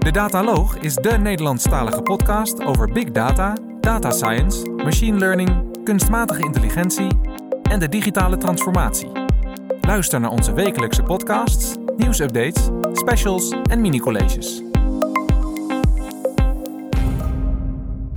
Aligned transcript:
De 0.00 0.10
Dataloog 0.10 0.76
is 0.76 0.94
de 0.94 1.18
Nederlandstalige 1.18 2.02
podcast 2.02 2.62
over 2.62 2.92
big 2.92 3.10
data, 3.10 3.56
data 3.80 4.10
science, 4.10 4.68
machine 4.68 5.18
learning, 5.18 5.78
kunstmatige 5.84 6.42
intelligentie 6.42 7.08
en 7.62 7.80
de 7.80 7.88
digitale 7.88 8.36
transformatie. 8.36 9.08
Luister 9.80 10.20
naar 10.20 10.30
onze 10.30 10.52
wekelijkse 10.52 11.02
podcasts, 11.02 11.74
nieuwsupdates, 11.96 12.68
specials 12.92 13.54
en 13.62 13.80
mini-colleges. 13.80 14.62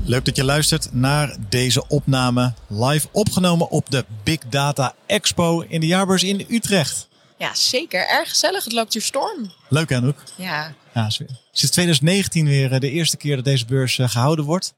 Leuk 0.05 0.25
dat 0.25 0.35
je 0.35 0.43
luistert 0.43 0.89
naar 0.93 1.37
deze 1.49 1.87
opname 1.87 2.53
live 2.67 3.07
opgenomen 3.11 3.69
op 3.69 3.89
de 3.89 4.05
Big 4.23 4.39
Data 4.49 4.93
Expo 5.05 5.61
in 5.67 5.79
de 5.79 5.87
jaarbeurs 5.87 6.23
in 6.23 6.45
Utrecht. 6.49 7.11
Ja, 7.37 7.55
zeker. 7.55 8.07
Erg 8.07 8.29
gezellig. 8.29 8.63
Het 8.63 8.73
loopt 8.73 8.93
hier 8.93 9.01
storm. 9.01 9.51
Leuk 9.69 9.89
hè, 9.89 9.95
Anouk? 9.95 10.23
Ja. 10.35 10.73
Ja, 10.93 11.09
sinds 11.09 11.71
2019 11.71 12.45
weer 12.45 12.71
eh, 12.71 12.79
de 12.79 12.89
eerste 12.89 13.17
keer 13.17 13.35
dat 13.35 13.45
deze 13.45 13.65
beurs 13.65 13.99
eh, 13.99 14.09
gehouden 14.09 14.45
wordt. 14.45 14.73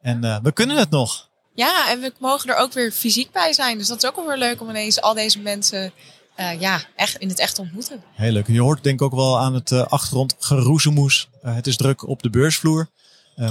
En 0.00 0.24
uh, 0.24 0.36
we 0.42 0.52
kunnen 0.52 0.76
het 0.76 0.90
nog. 0.90 1.28
Ja, 1.54 1.90
en 1.90 2.00
we 2.00 2.12
mogen 2.18 2.50
er 2.50 2.56
ook 2.56 2.72
weer 2.72 2.92
fysiek 2.92 3.32
bij 3.32 3.52
zijn. 3.52 3.78
Dus 3.78 3.88
dat 3.88 4.02
is 4.02 4.08
ook 4.08 4.16
wel 4.16 4.26
weer 4.26 4.36
leuk 4.36 4.60
om 4.60 4.68
ineens 4.68 5.00
al 5.00 5.14
deze 5.14 5.38
mensen 5.38 5.92
uh, 6.36 6.60
ja, 6.60 6.80
echt 6.96 7.16
in 7.16 7.28
het 7.28 7.38
echt 7.38 7.54
te 7.54 7.60
ontmoeten. 7.60 8.02
Heel 8.14 8.32
leuk. 8.32 8.46
Je 8.46 8.60
hoort 8.60 8.82
denk 8.82 9.00
ik 9.00 9.06
ook 9.06 9.14
wel 9.14 9.38
aan 9.38 9.54
het 9.54 9.70
uh, 9.70 9.86
achtergrond 9.86 10.36
geroezemoes. 10.38 11.28
Uh, 11.42 11.54
het 11.54 11.66
is 11.66 11.76
druk 11.76 12.08
op 12.08 12.22
de 12.22 12.30
beursvloer. 12.30 12.90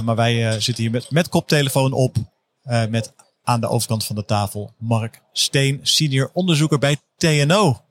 maar 0.04 0.16
wij 0.16 0.60
zitten 0.60 0.82
hier 0.82 0.92
met, 0.92 1.10
met 1.10 1.28
koptelefoon 1.28 1.92
op. 1.92 2.16
met 2.88 3.12
aan 3.42 3.60
de 3.60 3.68
overkant 3.68 4.04
van 4.04 4.16
de 4.16 4.24
tafel 4.24 4.74
Mark 4.78 5.22
Steen, 5.32 5.80
senior 5.82 6.30
onderzoeker 6.32 6.78
bij 6.78 6.96
TNO. 7.16 7.89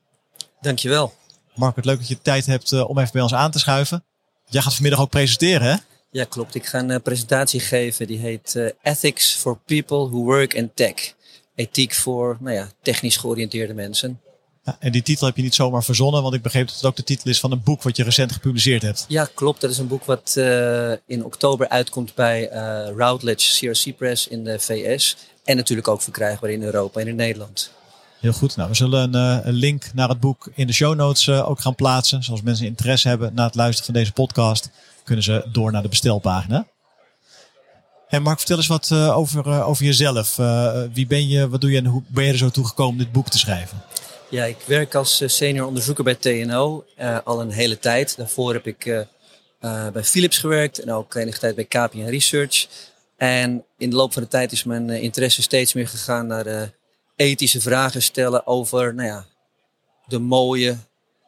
Dankjewel. 0.62 1.14
Mark, 1.56 1.76
het 1.76 1.86
leuk 1.86 1.98
dat 1.98 2.08
je 2.08 2.22
tijd 2.22 2.46
hebt 2.46 2.72
om 2.84 2.98
even 2.98 3.12
bij 3.12 3.22
ons 3.22 3.34
aan 3.34 3.52
te 3.52 3.60
schuiven. 3.60 4.04
Jij 4.46 4.62
gaat 4.62 4.74
vanmiddag 4.74 5.02
ook 5.02 5.10
presenteren, 5.10 5.68
hè? 5.68 5.76
Ja, 6.12 6.24
klopt. 6.24 6.56
Ik 6.56 6.66
ga 6.66 6.80
een 6.80 7.02
presentatie 7.02 7.60
geven 7.60 8.08
die 8.08 8.18
heet 8.18 8.74
Ethics 8.82 9.36
for 9.36 9.60
People 9.66 10.10
Who 10.10 10.24
Work 10.24 10.54
in 10.54 10.72
Tech. 10.74 11.14
Ethiek 11.56 11.94
voor 11.94 12.38
nou 12.40 12.56
ja, 12.56 12.70
technisch 12.82 13.18
georiënteerde 13.18 13.74
mensen. 13.74 14.20
Ja, 14.64 14.78
en 14.80 14.92
die 14.92 15.02
titel 15.02 15.26
heb 15.26 15.36
je 15.36 15.42
niet 15.42 15.56
zomaar 15.56 15.84
verzonnen, 15.84 16.22
want 16.22 16.34
ik 16.34 16.42
begreep 16.42 16.68
dat 16.68 16.76
het 16.76 16.86
ook 16.86 16.96
de 16.96 17.04
titel 17.04 17.30
is 17.30 17.40
van 17.40 17.52
een 17.52 17.64
boek 17.64 17.84
wat 17.84 17.98
je 17.98 18.04
recent 18.04 18.32
gepubliceerd 18.32 18.82
hebt. 18.82 19.06
Ja, 19.08 19.30
klopt. 19.34 19.62
Dat 19.62 19.72
is 19.72 19.78
een 19.78 19.88
boek 19.88 20.06
wat 20.06 20.36
uh, 20.38 20.92
in 21.06 21.26
oktober 21.26 21.70
uitkomt 21.70 22.16
bij 22.16 22.52
uh, 22.52 22.96
Routledge 22.96 23.68
CRC 23.68 23.98
Press 23.98 24.28
in 24.28 24.44
de 24.44 24.60
VS. 24.60 25.18
En 25.44 25.56
natuurlijk 25.56 25.88
ook 25.88 26.02
verkrijgbaar 26.02 26.50
in 26.50 26.64
Europa 26.64 27.00
en 27.00 27.08
in 27.08 27.16
Nederland. 27.16 27.72
Heel 28.20 28.34
goed. 28.34 28.56
Nou, 28.56 28.70
we 28.70 28.76
zullen 28.76 29.14
een, 29.14 29.40
uh, 29.40 29.46
een 29.46 29.54
link 29.54 29.92
naar 29.94 30.10
het 30.10 30.20
boek 30.20 30.52
in 30.56 30.68
de 30.68 30.74
show 30.74 30.96
notes 30.96 31.30
ook 31.30 31.62
gaan 31.62 31.76
plaatsen. 31.76 32.24
Zoals 32.24 32.42
mensen 32.42 32.66
interesse 32.66 33.08
hebben 33.08 33.34
na 33.34 33.46
het 33.46 33.56
luisteren 33.56 33.86
van 33.86 33.94
deze 33.94 34.14
podcast, 34.14 34.70
kunnen 35.04 35.24
ze 35.24 35.46
door 35.52 35.72
naar 35.72 35.82
de 35.82 35.90
bestelpagina. 35.90 36.68
En 38.08 38.22
Mark, 38.22 38.38
vertel 38.38 38.58
eens 38.58 38.68
wat 38.68 38.92
over, 38.92 39.64
over 39.64 39.86
jezelf. 39.86 40.36
wie 40.94 41.08
ben 41.08 41.28
je, 41.28 41.50
wat 41.50 41.62
doe 41.62 41.72
je 41.72 41.78
en 41.78 41.86
hoe 41.86 42.04
ben 42.08 42.26
je 42.26 42.32
er 42.32 42.38
zo 42.38 42.50
toe 42.50 42.68
gekomen 42.68 42.98
dit 42.98 43.12
boek 43.12 43.30
te 43.30 43.38
schrijven? 43.38 43.82
Ja, 44.30 44.44
ik 44.44 44.58
werk 44.66 44.96
als 44.96 45.24
senior 45.26 45.68
onderzoeker 45.68 46.04
bij 46.04 46.16
TNO 46.16 46.86
al 47.24 47.42
een 47.42 47.52
hele 47.52 47.80
tijd. 47.80 48.18
Daarvoor 48.18 48.54
heb 48.54 48.68
ik 48.68 49.08
bij 49.94 50.04
Philips 50.04 50.38
gewerkt 50.38 50.80
en 50.80 50.92
ook 50.92 51.16
enige 51.16 51.40
tijd 51.40 51.56
bij 51.56 51.66
KPN 51.66 52.06
Research. 52.06 52.68
En 53.18 53.64
in 53.78 53.90
de 53.90 53.96
loop 53.96 54.14
van 54.14 54.22
de 54.22 54.28
tijd 54.28 54.52
is 54.52 54.64
mijn 54.64 54.90
interesse 54.90 55.42
steeds 55.42 55.74
meer 55.74 55.88
gegaan 55.88 56.28
naar 56.28 56.72
ethische 57.20 57.62
vragen 57.62 58.02
stellen 58.02 58.48
over 58.48 58.94
nou 58.94 59.08
ja, 59.08 59.26
de 60.08 60.20
mooie 60.20 60.78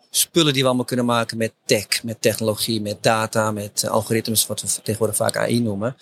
spullen 0.10 0.54
die 0.54 0.62
we 0.62 0.68
allemaal 0.68 0.86
kunnen 0.86 1.06
maken 1.06 1.38
met 1.38 1.54
tech, 1.66 2.04
met 2.04 2.22
technologie, 2.22 2.82
met 2.82 3.04
data, 3.04 3.52
met 3.52 3.88
algoritmes, 3.88 4.48
wat 4.48 4.62
we 4.62 4.68
tegenwoordig 4.68 5.16
vaak 5.16 5.38
AI 5.38 5.60
noemen. 5.60 5.98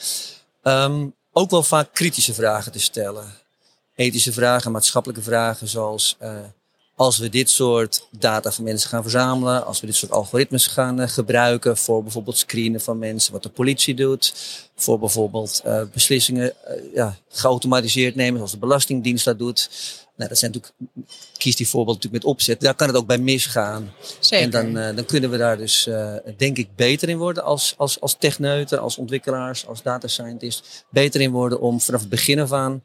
Um, 0.63 1.15
ook 1.31 1.49
wel 1.49 1.63
vaak 1.63 1.93
kritische 1.93 2.33
vragen 2.33 2.71
te 2.71 2.79
stellen. 2.79 3.33
Ethische 3.95 4.33
vragen, 4.33 4.71
maatschappelijke 4.71 5.23
vragen 5.23 5.67
zoals 5.67 6.17
als 6.99 7.17
we 7.17 7.29
dit 7.29 7.49
soort 7.49 8.07
data 8.11 8.51
van 8.51 8.63
mensen 8.63 8.89
gaan 8.89 9.01
verzamelen, 9.01 9.65
als 9.65 9.79
we 9.79 9.85
dit 9.85 9.95
soort 9.95 10.11
algoritmes 10.11 10.67
gaan 10.67 11.01
uh, 11.01 11.07
gebruiken 11.07 11.77
voor 11.77 12.03
bijvoorbeeld 12.03 12.37
screenen 12.37 12.81
van 12.81 12.97
mensen, 12.97 13.33
wat 13.33 13.43
de 13.43 13.49
politie 13.49 13.95
doet, 13.95 14.33
voor 14.75 14.99
bijvoorbeeld 14.99 15.61
uh, 15.65 15.81
beslissingen 15.93 16.53
uh, 16.67 16.75
ja, 16.93 17.17
geautomatiseerd 17.29 18.15
nemen, 18.15 18.35
zoals 18.35 18.51
de 18.51 18.57
Belastingdienst 18.57 19.25
dat 19.25 19.39
doet. 19.39 19.69
Nou, 20.15 20.29
dat 20.29 20.39
zijn 20.39 20.51
natuurlijk, 20.51 20.93
kies 21.37 21.55
die 21.55 21.67
voorbeeld 21.67 21.95
natuurlijk 21.95 22.23
met 22.23 22.33
opzet, 22.33 22.59
daar 22.59 22.75
kan 22.75 22.87
het 22.87 22.97
ook 22.97 23.07
bij 23.07 23.17
misgaan. 23.17 23.91
Zeker. 24.19 24.45
En 24.45 24.73
dan, 24.73 24.95
dan 24.95 25.05
kunnen 25.05 25.29
we 25.29 25.37
daar 25.37 25.57
dus, 25.57 25.89
denk 26.37 26.57
ik, 26.57 26.75
beter 26.75 27.09
in 27.09 27.17
worden 27.17 27.43
als, 27.43 27.73
als, 27.77 28.01
als 28.01 28.16
techneuten, 28.19 28.81
als 28.81 28.97
ontwikkelaars, 28.97 29.67
als 29.67 29.81
data 29.81 30.07
scientists, 30.07 30.83
beter 30.89 31.21
in 31.21 31.31
worden 31.31 31.59
om 31.59 31.81
vanaf 31.81 31.99
het 31.99 32.09
begin 32.09 32.39
af 32.39 32.51
aan 32.51 32.81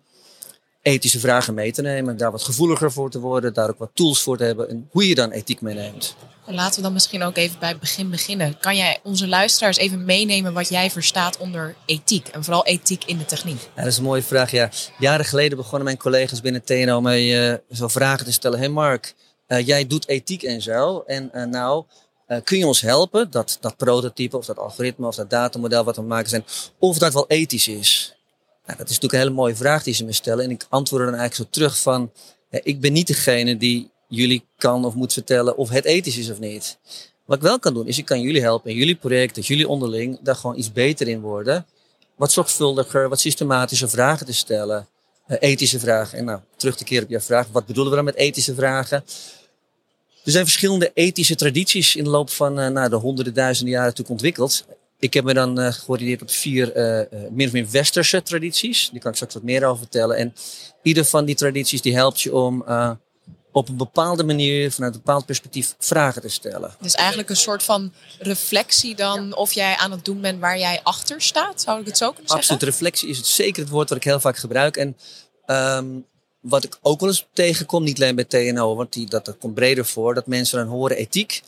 ethische 0.84 1.20
vragen 1.20 1.54
mee 1.54 1.72
te 1.72 1.82
nemen. 1.82 2.16
Daar 2.16 2.30
wat 2.30 2.42
gevoeliger 2.42 2.92
voor 2.92 3.10
te 3.10 3.20
worden. 3.20 3.54
Daar 3.54 3.68
ook 3.68 3.78
wat 3.78 3.90
tools 3.94 4.22
voor 4.22 4.36
te 4.36 4.44
hebben. 4.44 4.68
En 4.68 4.88
hoe 4.90 5.08
je 5.08 5.14
dan 5.14 5.30
ethiek 5.30 5.60
meeneemt. 5.60 6.16
En 6.46 6.54
laten 6.54 6.76
we 6.76 6.82
dan 6.82 6.92
misschien 6.92 7.22
ook 7.22 7.36
even 7.36 7.58
bij 7.58 7.68
het 7.68 7.80
begin 7.80 8.10
beginnen. 8.10 8.58
Kan 8.58 8.76
jij 8.76 8.98
onze 9.02 9.28
luisteraars 9.28 9.76
even 9.76 10.04
meenemen 10.04 10.52
wat 10.52 10.68
jij 10.68 10.90
verstaat 10.90 11.36
onder 11.36 11.74
ethiek? 11.86 12.28
En 12.28 12.44
vooral 12.44 12.66
ethiek 12.66 13.04
in 13.04 13.18
de 13.18 13.24
techniek. 13.24 13.60
Ja, 13.60 13.82
dat 13.82 13.92
is 13.92 13.96
een 13.96 14.04
mooie 14.04 14.22
vraag. 14.22 14.50
Ja. 14.50 14.70
Jaren 14.98 15.24
geleden 15.24 15.56
begonnen 15.56 15.84
mijn 15.84 15.96
collega's 15.96 16.40
binnen 16.40 16.64
TNO 16.64 17.00
mij 17.00 17.50
uh, 17.50 17.56
zo 17.70 17.88
vragen 17.88 18.24
te 18.24 18.32
stellen. 18.32 18.58
Hé 18.58 18.64
hey 18.64 18.74
Mark, 18.74 19.14
uh, 19.48 19.66
jij 19.66 19.86
doet 19.86 20.08
ethiek 20.08 20.42
en 20.42 20.62
zo. 20.62 21.02
En 21.06 21.30
uh, 21.34 21.44
nou, 21.44 21.84
kun 22.44 22.58
je 22.58 22.66
ons 22.66 22.80
helpen 22.80 23.30
dat 23.30 23.58
dat 23.60 23.76
prototype 23.76 24.36
of 24.36 24.46
dat 24.46 24.58
algoritme 24.58 25.06
of 25.06 25.14
dat 25.14 25.30
datamodel 25.30 25.84
wat 25.84 25.96
we 25.96 26.02
maken 26.02 26.28
zijn, 26.28 26.44
of 26.78 26.98
dat 26.98 27.12
wel 27.12 27.26
ethisch 27.28 27.68
is? 27.68 28.13
Nou, 28.66 28.78
dat 28.78 28.88
is 28.88 28.94
natuurlijk 28.94 29.12
een 29.12 29.18
hele 29.18 29.40
mooie 29.40 29.56
vraag 29.56 29.82
die 29.82 29.94
ze 29.94 30.04
me 30.04 30.12
stellen. 30.12 30.44
En 30.44 30.50
ik 30.50 30.66
antwoord 30.68 31.04
dan 31.04 31.14
eigenlijk 31.14 31.50
zo 31.50 31.58
terug 31.58 31.80
van, 31.80 32.12
ik 32.50 32.80
ben 32.80 32.92
niet 32.92 33.06
degene 33.06 33.56
die 33.56 33.90
jullie 34.08 34.44
kan 34.56 34.84
of 34.84 34.94
moet 34.94 35.12
vertellen 35.12 35.56
of 35.56 35.68
het 35.68 35.84
ethisch 35.84 36.16
is 36.16 36.30
of 36.30 36.38
niet. 36.38 36.78
Wat 37.24 37.36
ik 37.36 37.42
wel 37.42 37.58
kan 37.58 37.74
doen, 37.74 37.86
is 37.86 37.98
ik 37.98 38.04
kan 38.04 38.20
jullie 38.20 38.40
helpen 38.40 38.70
in 38.70 38.76
jullie 38.76 38.94
project, 38.94 39.34
dat 39.34 39.46
jullie 39.46 39.68
onderling 39.68 40.18
daar 40.22 40.36
gewoon 40.36 40.58
iets 40.58 40.72
beter 40.72 41.08
in 41.08 41.20
worden. 41.20 41.66
Wat 42.16 42.32
zorgvuldiger, 42.32 43.08
wat 43.08 43.20
systematischer 43.20 43.90
vragen 43.90 44.26
te 44.26 44.32
stellen. 44.32 44.86
Uh, 45.28 45.36
ethische 45.40 45.78
vragen. 45.78 46.18
En 46.18 46.24
nou, 46.24 46.40
terug 46.56 46.76
te 46.76 46.84
keren 46.84 47.04
op 47.04 47.10
jouw 47.10 47.20
vraag, 47.20 47.46
wat 47.52 47.66
bedoelen 47.66 47.90
we 47.90 47.96
dan 47.96 48.04
met 48.04 48.14
ethische 48.14 48.54
vragen? 48.54 49.04
Er 50.24 50.30
zijn 50.30 50.44
verschillende 50.44 50.90
ethische 50.94 51.34
tradities 51.34 51.96
in 51.96 52.04
de 52.04 52.10
loop 52.10 52.30
van 52.30 52.60
uh, 52.60 52.68
nou, 52.68 52.88
de 52.88 52.96
honderden 52.96 53.34
duizenden 53.34 53.72
jaren 53.72 53.88
natuurlijk 53.88 54.14
ontwikkeld. 54.14 54.64
Ik 55.04 55.14
heb 55.14 55.24
me 55.24 55.34
dan 55.34 55.60
uh, 55.60 55.72
georiënteerd 55.72 56.22
op 56.22 56.30
vier 56.30 56.76
uh, 56.76 57.20
min 57.30 57.46
of 57.46 57.52
meer 57.52 57.70
westerse 57.70 58.22
tradities. 58.22 58.88
Die 58.90 59.00
kan 59.00 59.10
ik 59.10 59.16
straks 59.16 59.34
wat 59.34 59.42
meer 59.42 59.64
over 59.64 59.78
vertellen. 59.78 60.16
En 60.16 60.34
ieder 60.82 61.04
van 61.04 61.24
die 61.24 61.34
tradities 61.34 61.82
die 61.82 61.94
helpt 61.94 62.20
je 62.20 62.34
om 62.34 62.64
uh, 62.68 62.90
op 63.52 63.68
een 63.68 63.76
bepaalde 63.76 64.24
manier, 64.24 64.72
vanuit 64.72 64.94
een 64.94 65.00
bepaald 65.04 65.26
perspectief, 65.26 65.74
vragen 65.78 66.22
te 66.22 66.28
stellen. 66.28 66.76
Dus 66.80 66.94
eigenlijk 66.94 67.30
een 67.30 67.36
soort 67.36 67.62
van 67.62 67.92
reflectie 68.18 68.94
dan 68.94 69.26
ja. 69.28 69.34
of 69.34 69.52
jij 69.52 69.76
aan 69.76 69.90
het 69.90 70.04
doen 70.04 70.20
bent 70.20 70.40
waar 70.40 70.58
jij 70.58 70.80
achter 70.82 71.22
staat? 71.22 71.60
Zou 71.60 71.80
ik 71.80 71.86
het 71.86 71.96
zo 71.96 72.06
kunnen 72.06 72.28
zeggen? 72.28 72.38
Absoluut. 72.38 72.62
Reflectie 72.62 73.08
is 73.08 73.16
het 73.16 73.26
zeker 73.26 73.62
het 73.62 73.70
woord 73.70 73.88
wat 73.88 73.98
ik 73.98 74.04
heel 74.04 74.20
vaak 74.20 74.36
gebruik. 74.36 74.76
En 74.76 74.96
um, 75.46 76.06
wat 76.40 76.64
ik 76.64 76.78
ook 76.82 77.00
wel 77.00 77.08
eens 77.08 77.26
tegenkom, 77.32 77.84
niet 77.84 77.96
alleen 77.96 78.14
bij 78.14 78.24
TNO, 78.24 78.74
want 78.76 78.92
die, 78.92 79.06
dat, 79.08 79.24
dat 79.24 79.38
komt 79.38 79.54
breder 79.54 79.86
voor, 79.86 80.14
dat 80.14 80.26
mensen 80.26 80.58
dan 80.58 80.68
horen 80.68 80.96
ethiek. 80.96 81.42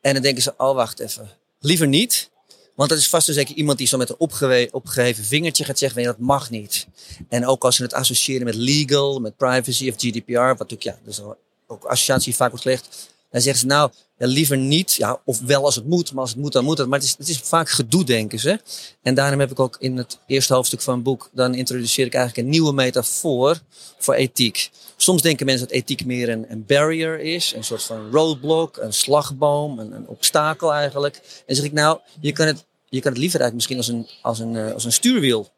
En 0.00 0.12
dan 0.12 0.22
denken 0.22 0.42
ze, 0.42 0.54
oh 0.56 0.74
wacht 0.74 0.98
even, 1.00 1.30
liever 1.60 1.86
niet. 1.86 2.30
Want 2.78 2.90
dat 2.90 2.98
is 2.98 3.08
vast 3.08 3.28
en 3.28 3.34
zeker 3.34 3.54
iemand 3.54 3.78
die 3.78 3.86
zo 3.86 3.96
met 3.96 4.10
een 4.10 4.18
opgewe 4.18 4.68
opgeheven 4.72 5.24
vingertje 5.24 5.64
gaat 5.64 5.78
zeggen, 5.78 5.98
nee, 5.98 6.06
dat 6.06 6.18
mag 6.18 6.50
niet. 6.50 6.86
En 7.28 7.46
ook 7.46 7.64
als 7.64 7.76
ze 7.76 7.82
het 7.82 7.92
associëren 7.92 8.44
met 8.44 8.54
legal, 8.54 9.20
met 9.20 9.36
privacy 9.36 9.88
of 9.88 9.94
GDPR, 9.96 10.32
wat 10.32 10.58
natuurlijk, 10.58 10.82
ja, 10.82 10.98
dus 11.04 11.20
ook 11.66 11.84
associatie 11.84 12.34
vaak 12.34 12.48
wordt 12.48 12.64
gelegd. 12.64 13.08
Dan 13.30 13.40
zeggen 13.40 13.60
ze 13.60 13.66
nou, 13.66 13.90
liever 14.16 14.56
niet, 14.56 14.94
ja, 14.94 15.20
of 15.24 15.40
wel 15.40 15.64
als 15.64 15.74
het 15.74 15.86
moet, 15.86 16.12
maar 16.12 16.20
als 16.20 16.30
het 16.30 16.38
moet, 16.38 16.52
dan 16.52 16.64
moet 16.64 16.78
het. 16.78 16.88
Maar 16.88 16.98
het 16.98 17.08
is, 17.08 17.14
het 17.18 17.28
is 17.28 17.38
vaak 17.38 17.68
gedoe, 17.68 18.04
denken 18.04 18.38
ze. 18.38 18.60
En 19.02 19.14
daarom 19.14 19.40
heb 19.40 19.50
ik 19.50 19.60
ook 19.60 19.76
in 19.78 19.96
het 19.96 20.18
eerste 20.26 20.54
hoofdstuk 20.54 20.80
van 20.80 20.94
het 20.94 21.02
boek, 21.02 21.30
dan 21.32 21.54
introduceer 21.54 22.06
ik 22.06 22.14
eigenlijk 22.14 22.46
een 22.46 22.52
nieuwe 22.52 22.72
metafoor 22.72 23.60
voor 23.98 24.14
ethiek. 24.14 24.70
Soms 24.96 25.22
denken 25.22 25.46
mensen 25.46 25.66
dat 25.66 25.76
ethiek 25.76 26.04
meer 26.04 26.28
een, 26.28 26.46
een 26.48 26.64
barrier 26.66 27.20
is, 27.20 27.52
een 27.56 27.64
soort 27.64 27.82
van 27.82 28.10
roadblock, 28.10 28.76
een 28.76 28.92
slagboom, 28.92 29.78
een, 29.78 29.92
een 29.92 30.08
obstakel 30.08 30.72
eigenlijk. 30.72 31.42
En 31.46 31.56
zeg 31.56 31.64
ik 31.64 31.72
nou, 31.72 31.98
je 32.20 32.32
kan 32.32 32.46
het 32.46 32.66
je 32.88 33.00
kan 33.00 33.12
het 33.12 33.20
liever 33.20 33.42
uit 33.42 33.54
misschien 33.54 33.76
als 33.76 33.88
een, 33.88 34.06
als 34.22 34.38
een, 34.38 34.54
uh, 34.54 34.72
als 34.72 34.84
een 34.84 34.92
stuurwiel. 34.92 35.50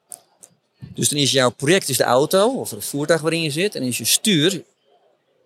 Dus 0.95 1.09
dan 1.09 1.19
is 1.19 1.33
jouw 1.33 1.51
project 1.51 1.89
is 1.89 1.97
de 1.97 2.05
auto 2.05 2.49
of 2.49 2.71
het 2.71 2.85
voertuig 2.85 3.21
waarin 3.21 3.43
je 3.43 3.51
zit. 3.51 3.75
En 3.75 3.83
is 3.83 3.99
je 3.99 4.05
stuur, 4.05 4.63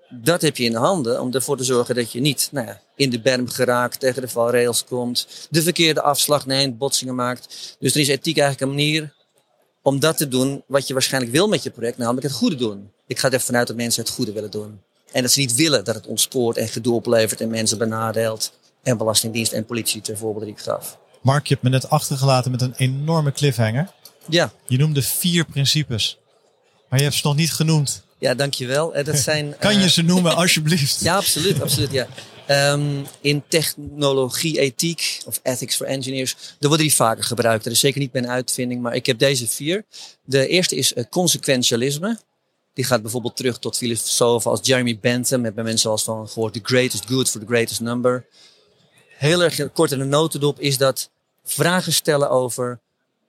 dat 0.08 0.42
heb 0.42 0.56
je 0.56 0.64
in 0.64 0.72
de 0.72 0.78
handen 0.78 1.20
om 1.20 1.32
ervoor 1.32 1.56
te 1.56 1.64
zorgen 1.64 1.94
dat 1.94 2.12
je 2.12 2.20
niet 2.20 2.48
nou 2.52 2.66
ja, 2.66 2.80
in 2.96 3.10
de 3.10 3.20
berm 3.20 3.48
geraakt, 3.48 4.00
tegen 4.00 4.22
de 4.22 4.28
valrails 4.28 4.84
komt, 4.84 5.48
de 5.50 5.62
verkeerde 5.62 6.02
afslag 6.02 6.46
neemt, 6.46 6.78
botsingen 6.78 7.14
maakt. 7.14 7.76
Dus 7.78 7.94
er 7.94 8.00
is 8.00 8.08
ethiek 8.08 8.38
eigenlijk 8.38 8.70
een 8.70 8.76
manier 8.76 9.14
om 9.82 10.00
dat 10.00 10.16
te 10.16 10.28
doen 10.28 10.62
wat 10.66 10.86
je 10.86 10.92
waarschijnlijk 10.92 11.32
wil 11.32 11.48
met 11.48 11.62
je 11.62 11.70
project, 11.70 11.98
namelijk 11.98 12.26
het 12.26 12.36
goede 12.36 12.56
doen. 12.56 12.90
Ik 13.06 13.18
ga 13.18 13.30
er 13.30 13.40
vanuit 13.40 13.66
dat 13.66 13.76
mensen 13.76 14.02
het 14.02 14.12
goede 14.12 14.32
willen 14.32 14.50
doen. 14.50 14.80
En 15.12 15.22
dat 15.22 15.30
ze 15.30 15.40
niet 15.40 15.54
willen 15.54 15.84
dat 15.84 15.94
het 15.94 16.06
ontspoort 16.06 16.56
en 16.56 16.68
gedoe 16.68 16.94
oplevert 16.94 17.40
en 17.40 17.50
mensen 17.50 17.78
benadeelt. 17.78 18.52
En 18.82 18.96
belastingdienst 18.96 19.52
en 19.52 19.64
politie, 19.64 20.00
ter 20.00 20.16
voorbeeld 20.16 20.44
die 20.44 20.54
ik 20.54 20.60
gaf. 20.60 20.98
Mark, 21.24 21.46
je 21.46 21.52
hebt 21.54 21.64
me 21.66 21.70
net 21.70 21.90
achtergelaten 21.90 22.50
met 22.50 22.62
een 22.62 22.74
enorme 22.76 23.32
cliffhanger. 23.32 23.90
Ja, 24.28 24.52
Je 24.66 24.76
noemde 24.78 25.02
vier 25.02 25.44
principes. 25.44 26.18
Maar 26.88 26.98
je 26.98 27.04
hebt 27.04 27.16
ze 27.18 27.26
nog 27.26 27.36
niet 27.36 27.52
genoemd. 27.52 28.02
ja 28.18 28.34
dankjewel. 28.34 28.94
Eh, 28.94 29.04
Dat 29.04 29.18
zijn, 29.28 29.54
Kan 29.58 29.74
je 29.78 29.84
eh, 29.84 29.88
ze 29.88 30.02
noemen, 30.02 30.34
alsjeblieft? 30.42 31.00
Ja, 31.00 31.16
absoluut. 31.16 31.60
absoluut 31.62 31.90
ja. 31.92 32.06
Ehm, 32.46 33.02
in 33.20 33.42
technologie, 33.48 34.58
ethiek 34.60 35.22
of 35.26 35.40
ethics 35.42 35.76
for 35.76 35.86
engineers, 35.86 36.32
er 36.60 36.68
worden 36.68 36.86
die 36.86 36.94
vaker 36.94 37.24
gebruikt. 37.24 37.64
Dat 37.64 37.72
is 37.72 37.80
zeker 37.80 38.00
niet 38.00 38.12
mijn 38.12 38.28
uitvinding, 38.28 38.82
maar 38.82 38.94
ik 38.94 39.06
heb 39.06 39.18
deze 39.18 39.46
vier. 39.48 39.84
De 40.24 40.46
eerste 40.48 40.76
is 40.76 40.94
eh, 40.94 41.04
consequentialisme. 41.10 42.18
Die 42.74 42.84
gaat 42.84 43.02
bijvoorbeeld 43.02 43.36
terug 43.36 43.58
tot 43.58 43.76
filosofen 43.76 44.50
als 44.50 44.60
Jeremy 44.62 44.98
Bentham. 45.00 45.44
Heb 45.44 45.54
bij 45.54 45.64
mensen 45.64 45.82
zoals 45.82 46.02
van 46.04 46.28
gehoord. 46.28 46.52
The 46.52 46.60
greatest 46.62 47.04
good 47.06 47.30
for 47.30 47.40
the 47.40 47.46
greatest 47.46 47.80
number. 47.80 48.26
Heel 49.16 49.42
erg 49.42 49.72
kort 49.72 49.92
in 49.92 49.98
de 49.98 50.04
notendop 50.04 50.60
is 50.60 50.78
dat 50.78 51.10
vragen 51.44 51.92
stellen 51.92 52.30
over 52.30 52.80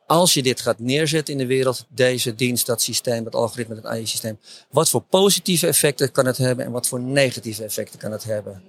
als 0.08 0.34
je 0.34 0.44
dit 0.44 0.62
gaat 0.62 0.80
neerzetten 0.80 1.34
in 1.34 1.40
de 1.40 1.46
wereld, 1.46 1.86
deze 1.90 2.36
dienst, 2.36 2.66
dat 2.66 2.82
systeem, 2.82 3.24
dat 3.24 3.36
algoritme, 3.36 3.76
dat 3.76 3.86
AI-systeem, 3.86 4.40
wat 4.70 4.90
voor 4.90 5.02
positieve 5.02 5.68
effecten 5.68 6.12
kan 6.12 6.26
het 6.26 6.38
hebben 6.38 6.66
en 6.66 6.72
wat 6.72 6.88
voor 6.88 7.00
negatieve 7.00 7.64
effecten 7.64 8.00
kan 8.00 8.12
het 8.12 8.24
hebben? 8.24 8.64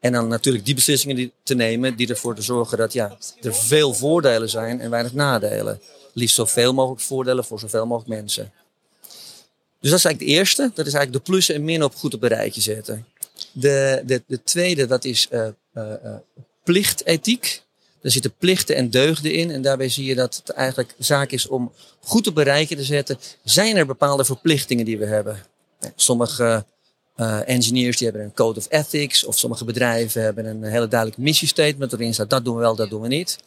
En 0.00 0.12
dan 0.12 0.28
natuurlijk 0.28 0.64
die 0.64 0.74
beslissingen 0.74 1.16
die, 1.16 1.32
te 1.42 1.54
nemen 1.54 1.96
die 1.96 2.08
ervoor 2.08 2.34
te 2.34 2.42
zorgen 2.42 2.78
dat 2.78 2.92
ja, 2.92 3.16
er 3.42 3.54
veel 3.54 3.94
voordelen 3.94 4.48
zijn 4.48 4.80
en 4.80 4.90
weinig 4.90 5.12
nadelen. 5.12 5.80
Liefst 6.12 6.34
zoveel 6.34 6.74
mogelijk 6.74 7.00
voordelen 7.02 7.44
voor 7.44 7.58
zoveel 7.58 7.86
mogelijk 7.86 8.20
mensen. 8.20 8.52
Dus 9.80 9.90
dat 9.90 9.98
is 9.98 10.04
eigenlijk 10.04 10.18
de 10.18 10.38
eerste. 10.38 10.70
Dat 10.74 10.86
is 10.86 10.92
eigenlijk 10.92 11.24
de 11.24 11.30
plussen 11.30 11.54
en 11.54 11.64
min 11.64 11.82
op 11.82 11.94
goed 11.94 12.14
op 12.14 12.22
een 12.22 12.28
rijtje 12.28 12.60
zetten. 12.60 13.06
De, 13.52 14.02
de, 14.06 14.22
de 14.26 14.42
tweede, 14.42 14.86
dat 14.86 15.04
is 15.04 15.28
eh 15.30 15.48
eh, 15.76 15.92
eh, 15.92 16.14
plichtethiek. 16.64 17.62
Er 18.06 18.12
zitten 18.12 18.34
plichten 18.38 18.76
en 18.76 18.90
deugden 18.90 19.32
in. 19.32 19.50
En 19.50 19.62
daarbij 19.62 19.88
zie 19.88 20.04
je 20.04 20.14
dat 20.14 20.36
het 20.36 20.50
eigenlijk 20.50 20.94
zaak 20.98 21.30
is 21.30 21.46
om 21.48 21.72
goed 22.00 22.26
op 22.26 22.36
rijtje 22.36 22.76
te 22.76 22.84
zetten. 22.84 23.18
Zijn 23.44 23.76
er 23.76 23.86
bepaalde 23.86 24.24
verplichtingen 24.24 24.84
die 24.84 24.98
we 24.98 25.04
hebben? 25.04 25.42
Nou, 25.80 25.92
Sommige 25.96 26.64
eh, 27.16 27.48
engineers 27.48 27.96
die 27.96 28.06
hebben 28.06 28.24
een 28.24 28.34
code 28.34 28.58
of 28.58 28.66
ethics. 28.70 29.24
Of 29.24 29.38
sommige 29.38 29.64
bedrijven 29.64 30.22
hebben 30.22 30.46
een 30.46 30.62
hele 30.62 30.88
duidelijk 30.88 31.20
missiestatement. 31.20 31.90
Waarin 31.90 32.14
staat 32.14 32.30
dat 32.30 32.44
doen 32.44 32.54
we 32.54 32.60
wel, 32.60 32.76
dat 32.76 32.90
doen 32.90 33.00
we 33.00 33.08
niet. 33.08 33.38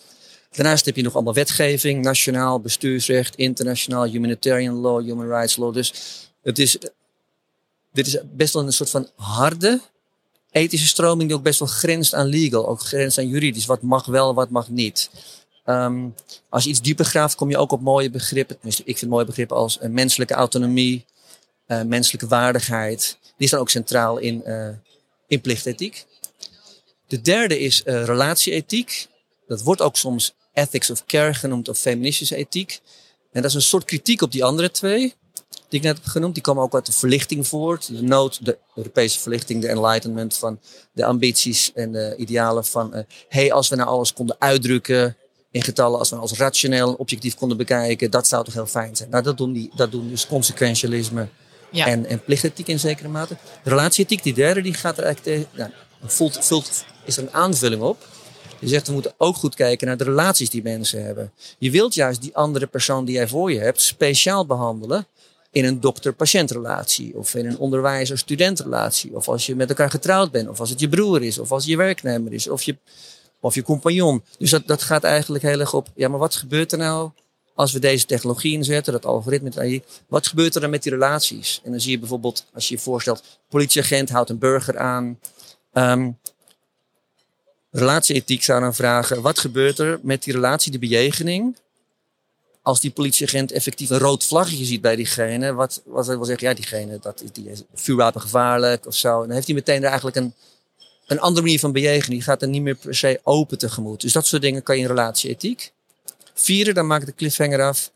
Daarnaast 0.52 0.86
heb 0.86 0.96
je 0.96 1.04
nog 1.04 1.14
allemaal 1.14 1.34
wetgeving. 1.34 2.04
Nationaal, 2.04 2.60
bestuursrecht, 2.60 3.36
internationaal, 3.36 4.04
humanitarian 4.04 4.76
law, 4.76 5.04
human 5.04 5.28
rights 5.28 5.56
law. 5.56 5.74
Dus 5.74 5.94
het 6.42 6.60
is, 6.60 6.78
dit 7.92 8.08
is 8.08 8.18
best 8.32 8.54
wel 8.54 8.64
een 8.64 8.74
soort 8.74 8.90
van 8.90 9.10
harde 9.16 9.82
ethische 10.52 10.88
stroming 10.88 11.28
die 11.28 11.38
ook 11.38 11.44
best 11.44 11.60
wel 11.60 11.68
grenst 11.68 12.14
aan 12.14 12.26
legal, 12.26 12.68
ook 12.68 12.82
grenst 12.82 13.18
aan 13.18 13.28
juridisch. 13.28 13.66
Wat 13.66 13.82
mag 13.82 14.06
wel, 14.06 14.34
wat 14.34 14.50
mag 14.50 14.70
niet. 14.70 15.10
Ehm, 15.66 16.08
als 16.50 16.64
je 16.64 16.70
iets 16.70 16.82
dieper 16.82 17.06
graaft, 17.06 17.36
kom 17.36 17.50
je 17.50 17.58
ook 17.58 17.72
op 17.72 17.82
mooie 17.82 18.10
begrippen. 18.10 18.58
Ik 18.84 18.98
vind 18.98 19.12
mooie 19.12 19.26
begrippen 19.26 19.58
als 19.58 19.80
eh, 19.80 19.90
menselijke 19.90 20.34
autonomie, 20.34 21.06
eh, 21.66 21.82
menselijke 21.82 22.28
waardigheid. 22.28 23.18
Die 23.38 23.48
staan 23.48 23.60
ook 23.60 23.70
centraal 23.70 24.18
in, 24.18 24.44
eh 24.44 24.70
in 25.28 25.42
plichtethiek. 25.42 26.06
De 27.08 27.22
derde 27.22 27.60
is 27.60 27.82
relatieethiek. 27.86 29.08
Dat 29.48 29.62
wordt 29.62 29.82
ook 29.82 29.96
soms 29.96 30.34
ethics 30.54 30.90
of 30.90 31.06
care 31.06 31.34
genoemd 31.34 31.70
of 31.70 31.80
feministische 31.80 32.36
ethiek. 32.36 32.80
En 33.32 33.42
dat 33.42 33.50
is 33.50 33.56
een 33.56 33.62
soort 33.62 33.84
kritiek 33.84 34.22
op 34.22 34.32
die 34.32 34.44
andere 34.44 34.72
twee 34.72 35.14
die 35.70 35.80
ik 35.80 35.86
net 35.86 35.98
heb 35.98 36.06
genoemd, 36.06 36.34
die 36.34 36.44
komen 36.44 36.64
ook 36.64 36.74
uit 36.74 36.86
de 36.86 36.92
verlichting 36.92 37.48
voort. 37.48 37.88
De 37.88 38.02
nood, 38.02 38.46
de 38.46 38.58
Europese 38.76 39.20
verlichting, 39.20 39.62
de 39.62 39.68
enlightenment 39.68 40.38
van 40.38 40.60
de 40.92 41.06
ambities 41.06 41.72
en 41.74 41.92
de 41.92 42.14
idealen 42.18 42.66
van, 42.66 42.94
eh 42.94 43.04
hey, 43.30 43.52
als 43.52 43.70
we 43.70 43.76
nou 43.76 43.90
alles 43.90 44.14
konden 44.14 44.36
uitdrukken 44.40 45.18
in 45.52 45.64
getallen, 45.64 46.00
als 46.00 46.10
we 46.10 46.16
alles 46.16 46.32
rationeel 46.34 46.90
en 46.90 46.98
objectief 46.98 47.36
konden 47.36 47.58
bekijken, 47.58 48.12
dat 48.12 48.28
zou 48.28 48.44
toch 48.44 48.54
heel 48.54 48.66
fijn 48.66 48.96
zijn. 48.96 49.10
Nou, 49.10 49.24
dat 49.24 49.38
doen, 49.38 49.54
die, 49.54 49.72
dat 49.76 49.92
doen 49.92 50.10
dus 50.10 50.28
consequentialisme 50.28 51.28
Ja. 51.72 51.86
en, 51.88 52.06
en 52.06 52.24
plichtethiek 52.24 52.68
in 52.68 52.80
zekere 52.80 53.08
mate. 53.08 53.38
De 53.64 53.70
relatieethiek, 53.70 54.24
die 54.24 54.34
derde, 54.34 54.62
die 54.62 54.74
gaat 54.74 54.98
er 54.98 55.04
eigenlijk 55.04 55.36
tegen, 55.36 55.58
nou, 55.58 55.72
vult, 56.40 56.86
is 57.06 57.18
er 57.18 57.24
een 57.24 57.34
aanvulling 57.34 57.82
op. 57.82 58.08
Je 58.60 58.68
zegt, 58.68 58.88
we 58.88 58.94
moeten 58.94 59.14
ook 59.18 59.36
goed 59.36 59.56
kijken 59.56 59.88
naar 59.88 59.98
de 59.98 60.04
relaties 60.04 60.50
die 60.50 60.64
mensen 60.64 61.06
hebben. 61.06 61.32
Je 61.58 61.72
wilt 61.72 61.94
juist 61.94 62.22
die 62.22 62.36
andere 62.36 62.68
persoon 62.68 63.06
die 63.06 63.16
jij 63.16 63.28
voor 63.28 63.52
je 63.52 63.60
hebt 63.60 63.82
speciaal 63.82 64.46
behandelen 64.46 65.08
in 65.52 65.66
een 65.66 65.80
dokter-patiëntrelatie 65.80 67.16
of 67.16 67.36
in 67.36 67.46
een 67.46 67.58
onderwijzer-studentrelatie 67.58 69.16
of 69.16 69.28
als 69.28 69.46
je 69.46 69.56
met 69.56 69.70
elkaar 69.70 69.90
getrouwd 69.90 70.32
bent 70.32 70.50
of 70.50 70.60
als 70.60 70.70
het 70.70 70.80
je 70.80 70.90
broer 70.90 71.24
is 71.24 71.40
of 71.40 71.52
als 71.52 71.62
het 71.62 71.72
je 71.72 71.78
werknemer 71.78 72.34
is 72.34 72.48
of 72.48 72.62
je, 72.62 72.78
of 73.40 73.56
je 73.56 73.64
compagnon. 73.64 74.24
Dus 74.38 74.50
dat, 74.50 74.68
dat 74.68 74.82
gaat 74.82 75.04
eigenlijk 75.04 75.44
heel 75.44 75.60
erg 75.60 75.74
op, 75.74 75.88
ja 75.96 76.08
maar 76.08 76.20
wat 76.20 76.36
gebeurt 76.36 76.72
er 76.72 76.78
nou 76.78 77.10
als 77.60 77.72
we 77.72 77.80
deze 77.80 78.06
technologie 78.06 78.54
inzetten, 78.54 78.94
dat 78.94 79.06
algoritme, 79.06 79.82
wat 80.08 80.28
gebeurt 80.28 80.56
er 80.56 80.62
dan 80.62 80.70
met 80.70 80.84
die 80.84 80.92
relaties? 80.92 81.62
En 81.64 81.72
dan 81.72 81.80
zie 81.80 81.92
je 81.92 82.00
bijvoorbeeld, 82.00 82.46
als 82.54 82.68
je 82.68 82.76
je 82.76 82.82
voorstelt, 82.82 83.24
politieagent 83.50 84.10
houdt 84.10 84.30
een 84.30 84.38
burger 84.38 84.78
aan. 84.78 85.20
Ehm 85.74 86.10
relatieethiek 87.72 88.44
zou 88.44 88.62
dan 88.62 88.76
vragen, 88.76 89.22
wat 89.22 89.40
gebeurt 89.40 89.80
er 89.80 90.00
met 90.02 90.24
die 90.24 90.34
relatie, 90.34 90.72
die 90.72 90.80
bejegening, 90.80 91.58
als 92.62 92.80
die 92.80 92.92
politieagent 92.92 93.52
effectief 93.52 93.90
een 93.90 93.98
rood 93.98 94.26
vlaggetje 94.26 94.66
ziet 94.66 94.82
bij 94.82 94.96
diegene, 94.96 95.54
wat, 95.54 95.82
wat 95.86 96.08
wil 96.08 96.26
zeggen, 96.26 96.48
ja, 96.48 96.54
diegene, 96.54 97.00
dat 97.02 97.22
is, 97.22 97.32
die 97.32 97.50
is 97.50 97.64
vuurwapengevaarlijk 97.74 98.86
of 98.86 98.96
zo. 98.96 99.20
Dan 99.20 99.32
heeft 99.32 99.46
hij 99.46 99.56
meteen 99.56 99.82
er 99.84 99.88
eigenlijk 99.88 100.16
een, 100.16 100.34
een 101.08 101.20
andere 101.20 101.42
manier 101.42 101.60
van 101.60 101.72
bejegenen. 101.72 102.10
Die 102.10 102.22
gaat 102.22 102.42
er 102.42 102.48
niet 102.48 102.62
meer 102.62 102.76
per 102.76 102.96
se 102.96 103.20
open 103.24 103.58
tegemoet. 103.58 104.02
Dus 104.02 104.14
dat 104.14 104.26
soort 104.26 104.42
dingen 104.42 104.64
kan 104.64 104.76
je 104.76 104.82
in 104.82 104.88
relatieethiek. 104.88 105.72
Vierde, 106.34 106.74
dan 106.74 106.88
maak 106.88 107.02
ik 107.02 107.08
de 107.08 107.16
cliffhanger 107.16 107.62
af. 107.62 107.92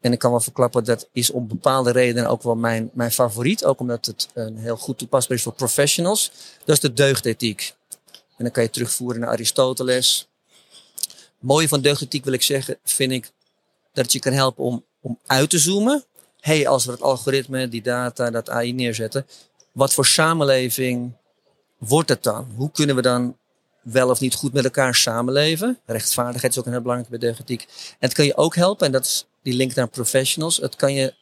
En 0.00 0.12
ik 0.12 0.18
kan 0.18 0.30
wel 0.30 0.40
verklappen, 0.40 0.84
dat 0.84 1.08
is 1.12 1.30
om 1.30 1.48
bepaalde 1.48 1.90
redenen 1.90 2.28
ook 2.28 2.42
wel 2.42 2.54
mijn, 2.54 2.90
mijn 2.92 3.12
favoriet. 3.12 3.64
Ook 3.64 3.80
omdat 3.80 4.06
het 4.06 4.28
een 4.34 4.56
heel 4.56 4.76
goed 4.76 4.98
toepasbaar 4.98 5.36
is 5.36 5.42
voor 5.42 5.52
professionals. 5.52 6.30
Dat 6.64 6.74
is 6.74 6.80
de 6.80 6.92
deugdethiek. 6.92 7.74
En 8.36 8.44
dan 8.44 8.50
kan 8.50 8.62
je 8.62 8.70
terugvoeren 8.70 9.20
naar 9.20 9.30
Aristoteles. 9.30 10.28
Mooie 11.38 11.68
van 11.68 11.80
deugdethiek 11.80 12.24
wil 12.24 12.32
ik 12.32 12.42
zeggen, 12.42 12.78
vind 12.84 13.12
ik 13.12 13.32
dat 13.92 14.04
het 14.04 14.12
je 14.12 14.18
kan 14.18 14.32
helpen 14.32 14.64
om, 14.64 14.84
om 15.00 15.18
uit 15.26 15.50
te 15.50 15.58
zoomen. 15.58 16.04
hey, 16.40 16.68
als 16.68 16.84
we 16.84 16.90
het 16.90 17.02
algoritme, 17.02 17.68
die 17.68 17.82
data, 17.82 18.30
dat 18.30 18.50
AI 18.50 18.72
neerzetten, 18.72 19.26
wat 19.72 19.94
voor 19.94 20.06
samenleving 20.06 21.12
wordt 21.78 22.08
het 22.08 22.22
dan? 22.22 22.52
Hoe 22.56 22.70
kunnen 22.70 22.96
we 22.96 23.02
dan 23.02 23.36
wel 23.82 24.10
of 24.10 24.20
niet 24.20 24.34
goed 24.34 24.52
met 24.52 24.64
elkaar 24.64 24.94
samenleven? 24.94 25.78
Rechtvaardigheid 25.86 26.52
is 26.52 26.58
ook 26.58 26.66
een 26.66 26.72
heel 26.72 26.80
belangrijke 26.80 27.18
bij 27.18 27.28
deugdethiek. 27.28 27.62
En 27.62 27.96
het 27.98 28.12
kan 28.12 28.24
je 28.24 28.36
ook 28.36 28.54
helpen, 28.54 28.86
en 28.86 28.92
dat 28.92 29.04
is 29.04 29.26
die 29.42 29.54
link 29.54 29.74
naar 29.74 29.88
professionals. 29.88 30.56
Het 30.56 30.76
kan 30.76 30.94
je 30.94 31.14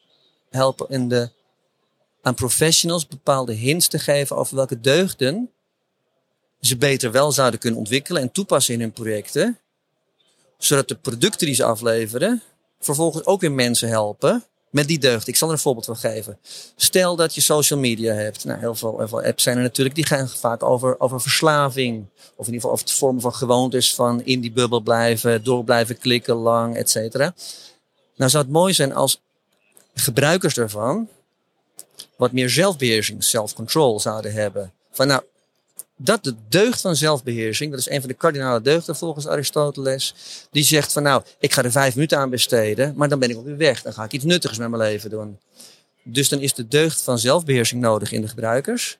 helpen 0.49 0.89
in 0.89 1.09
de, 1.09 1.29
aan 2.21 2.35
professionals 2.35 3.07
bepaalde 3.07 3.53
hints 3.53 3.87
te 3.87 3.99
geven 3.99 4.35
over 4.35 4.55
welke 4.55 4.79
deugden 4.79 5.51
ze 6.65 6.77
beter 6.77 7.11
wel 7.11 7.31
zouden 7.31 7.59
kunnen 7.59 7.79
ontwikkelen 7.79 8.21
en 8.21 8.31
toepassen 8.31 8.73
in 8.73 8.79
hun 8.79 8.91
projecten. 8.91 9.57
Zodat 10.57 10.87
de 10.87 10.95
producten 10.95 11.45
die 11.45 11.55
ze 11.55 11.63
afleveren 11.63 12.41
vervolgens 12.79 13.25
ook 13.25 13.41
weer 13.41 13.51
mensen 13.51 13.89
helpen 13.89 14.43
met 14.69 14.87
die 14.87 14.99
deugd. 14.99 15.27
Ik 15.27 15.35
zal 15.35 15.47
er 15.47 15.53
een 15.53 15.59
voorbeeld 15.59 15.85
van 15.85 15.95
geven. 15.95 16.39
Stel 16.75 17.15
dat 17.15 17.35
je 17.35 17.41
social 17.41 17.79
media 17.79 18.13
hebt. 18.13 18.45
Nou, 18.45 18.59
heel 18.59 18.75
veel, 18.75 19.23
apps 19.23 19.43
zijn 19.43 19.57
er 19.57 19.63
natuurlijk. 19.63 19.95
Die 19.95 20.05
gaan 20.05 20.29
vaak 20.29 20.63
over, 20.63 20.99
over 20.99 21.21
verslaving. 21.21 22.05
Of 22.15 22.47
in 22.47 22.53
ieder 22.53 22.53
geval 22.53 22.71
over 22.71 22.85
het 22.85 22.93
vormen 22.93 23.21
van 23.21 23.33
gewoontes. 23.33 23.95
Van 23.95 24.23
in 24.23 24.41
die 24.41 24.51
bubbel 24.51 24.79
blijven, 24.79 25.43
door 25.43 25.63
blijven 25.63 25.97
klikken, 25.97 26.35
lang, 26.35 26.75
et 26.75 26.89
cetera. 26.89 27.33
Nou 28.15 28.29
zou 28.29 28.43
het 28.43 28.53
mooi 28.53 28.73
zijn 28.73 28.93
als 28.93 29.21
gebruikers 29.93 30.53
daarvan 30.53 31.07
wat 32.15 32.31
meer 32.31 32.49
zelfbeheersing, 32.49 33.23
self-control 33.23 33.99
zouden 33.99 34.33
hebben. 34.33 34.73
Van 34.91 35.07
nou, 35.07 35.21
dat 35.97 36.23
de 36.23 36.35
deugd 36.49 36.81
van 36.81 36.95
zelfbeheersing, 36.95 37.71
dat 37.71 37.79
is 37.79 37.89
een 37.89 37.99
van 37.99 38.09
de 38.09 38.15
kardinale 38.15 38.61
deugden 38.61 38.95
volgens 38.95 39.27
Aristoteles, 39.27 40.15
die 40.51 40.63
zegt 40.63 40.91
van 40.91 41.03
nou, 41.03 41.23
ik 41.39 41.53
ga 41.53 41.63
er 41.63 41.71
vijf 41.71 41.95
minuten 41.95 42.17
aan 42.17 42.29
besteden, 42.29 42.93
maar 42.95 43.09
dan 43.09 43.19
ben 43.19 43.29
ik 43.29 43.37
ook 43.37 43.45
weer 43.45 43.57
weg. 43.57 43.81
Dan 43.81 43.93
ga 43.93 44.03
ik 44.03 44.11
iets 44.11 44.23
nuttigs 44.23 44.57
met 44.57 44.69
mijn 44.69 44.81
leven 44.81 45.09
doen. 45.09 45.39
Dus 46.03 46.29
dan 46.29 46.39
is 46.39 46.53
de 46.53 46.67
deugd 46.67 47.01
van 47.01 47.19
zelfbeheersing 47.19 47.81
nodig 47.81 48.11
in 48.11 48.21
de 48.21 48.27
gebruikers. 48.27 48.97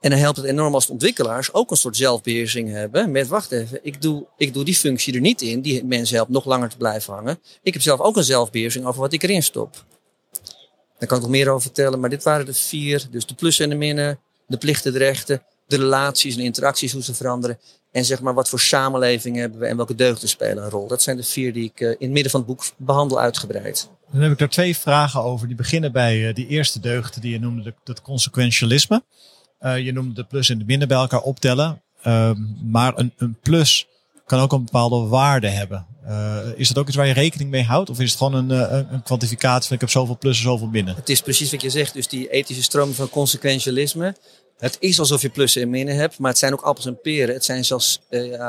En 0.00 0.10
dan 0.10 0.18
helpt 0.18 0.36
het 0.36 0.46
enorm 0.46 0.74
als 0.74 0.86
de 0.86 0.92
ontwikkelaars 0.92 1.52
ook 1.52 1.70
een 1.70 1.76
soort 1.76 1.96
zelfbeheersing 1.96 2.70
hebben. 2.70 3.10
Met 3.10 3.28
wacht 3.28 3.52
even, 3.52 3.78
ik 3.82 4.02
doe, 4.02 4.26
ik 4.36 4.54
doe 4.54 4.64
die 4.64 4.74
functie 4.74 5.14
er 5.14 5.20
niet 5.20 5.42
in, 5.42 5.60
die 5.60 5.84
mensen 5.84 6.16
helpt 6.16 6.30
nog 6.30 6.44
langer 6.44 6.68
te 6.68 6.76
blijven 6.76 7.14
hangen. 7.14 7.38
Ik 7.62 7.72
heb 7.72 7.82
zelf 7.82 8.00
ook 8.00 8.16
een 8.16 8.24
zelfbeheersing 8.24 8.86
over 8.86 9.00
wat 9.00 9.12
ik 9.12 9.22
erin 9.22 9.42
stop. 9.42 9.84
Daar 10.98 11.08
kan 11.08 11.16
ik 11.16 11.22
nog 11.22 11.32
meer 11.32 11.48
over 11.48 11.62
vertellen, 11.62 12.00
maar 12.00 12.10
dit 12.10 12.22
waren 12.22 12.46
de 12.46 12.54
vier. 12.54 13.06
Dus 13.10 13.26
de 13.26 13.34
plussen 13.34 13.64
en 13.64 13.70
de 13.70 13.76
minnen, 13.76 14.20
de 14.46 14.56
plichten, 14.56 14.92
de 14.92 14.98
rechten, 14.98 15.42
de 15.66 15.76
relaties 15.76 16.36
en 16.36 16.42
interacties, 16.42 16.92
hoe 16.92 17.02
ze 17.02 17.14
veranderen. 17.14 17.58
En 17.90 18.04
zeg 18.04 18.20
maar 18.20 18.34
wat 18.34 18.48
voor 18.48 18.60
samenleving 18.60 19.36
hebben 19.36 19.60
we 19.60 19.66
en 19.66 19.76
welke 19.76 19.94
deugden 19.94 20.28
spelen 20.28 20.64
een 20.64 20.70
rol. 20.70 20.86
Dat 20.86 21.02
zijn 21.02 21.16
de 21.16 21.22
vier 21.22 21.52
die 21.52 21.64
ik 21.64 21.80
uh, 21.80 21.88
in 21.88 21.96
het 21.98 22.10
midden 22.10 22.30
van 22.30 22.40
het 22.40 22.48
boek 22.48 22.64
behandel 22.76 23.20
uitgebreid. 23.20 23.88
Dan 24.12 24.20
heb 24.20 24.32
ik 24.32 24.38
daar 24.38 24.48
twee 24.48 24.76
vragen 24.76 25.22
over. 25.22 25.46
Die 25.46 25.56
beginnen 25.56 25.92
bij 25.92 26.18
uh, 26.18 26.34
die 26.34 26.46
eerste 26.46 26.80
deugd 26.80 27.20
die 27.20 27.32
je 27.32 27.40
noemde, 27.40 27.74
dat 27.84 28.02
consequentialisme. 28.02 29.02
Uh, 29.60 29.78
je 29.78 29.92
noemde 29.92 30.14
de 30.14 30.24
plus 30.24 30.48
en 30.48 30.58
de 30.58 30.64
minnen 30.64 30.88
bij 30.88 30.96
elkaar 30.96 31.20
optellen. 31.20 31.82
Uh, 32.06 32.30
maar 32.62 32.98
een, 32.98 33.12
een 33.16 33.36
plus 33.42 33.86
kan 34.26 34.40
ook 34.40 34.52
een 34.52 34.64
bepaalde 34.64 35.06
waarde 35.06 35.48
hebben. 35.48 35.86
Uh, 36.06 36.38
is 36.56 36.68
dat 36.68 36.78
ook 36.78 36.86
iets 36.86 36.96
waar 36.96 37.06
je 37.06 37.12
rekening 37.12 37.50
mee 37.50 37.64
houdt? 37.64 37.90
Of 37.90 38.00
is 38.00 38.10
het 38.10 38.18
gewoon 38.18 38.34
een, 38.34 38.50
een, 38.50 38.92
een 38.92 39.02
kwantificatie 39.02 39.66
van 39.66 39.74
ik 39.74 39.80
heb 39.80 39.90
zoveel 39.90 40.18
plussen, 40.18 40.44
zoveel 40.44 40.66
minnen? 40.66 40.94
Het 40.94 41.08
is 41.08 41.20
precies 41.20 41.50
wat 41.50 41.62
je 41.62 41.70
zegt. 41.70 41.94
Dus 41.94 42.08
die 42.08 42.30
ethische 42.30 42.62
stroming 42.62 42.96
van 42.96 43.08
consequentialisme. 43.08 44.14
Het 44.58 44.76
is 44.80 44.98
alsof 44.98 45.22
je 45.22 45.28
plussen 45.28 45.62
en 45.62 45.70
minnen 45.70 45.96
hebt, 45.96 46.18
maar 46.18 46.30
het 46.30 46.38
zijn 46.38 46.52
ook 46.52 46.62
appels 46.62 46.86
en 46.86 47.00
peren. 47.00 47.34
Het 47.34 47.44
zijn 47.44 47.64
zelfs 47.64 48.00
uh, 48.10 48.24
uh, 48.24 48.48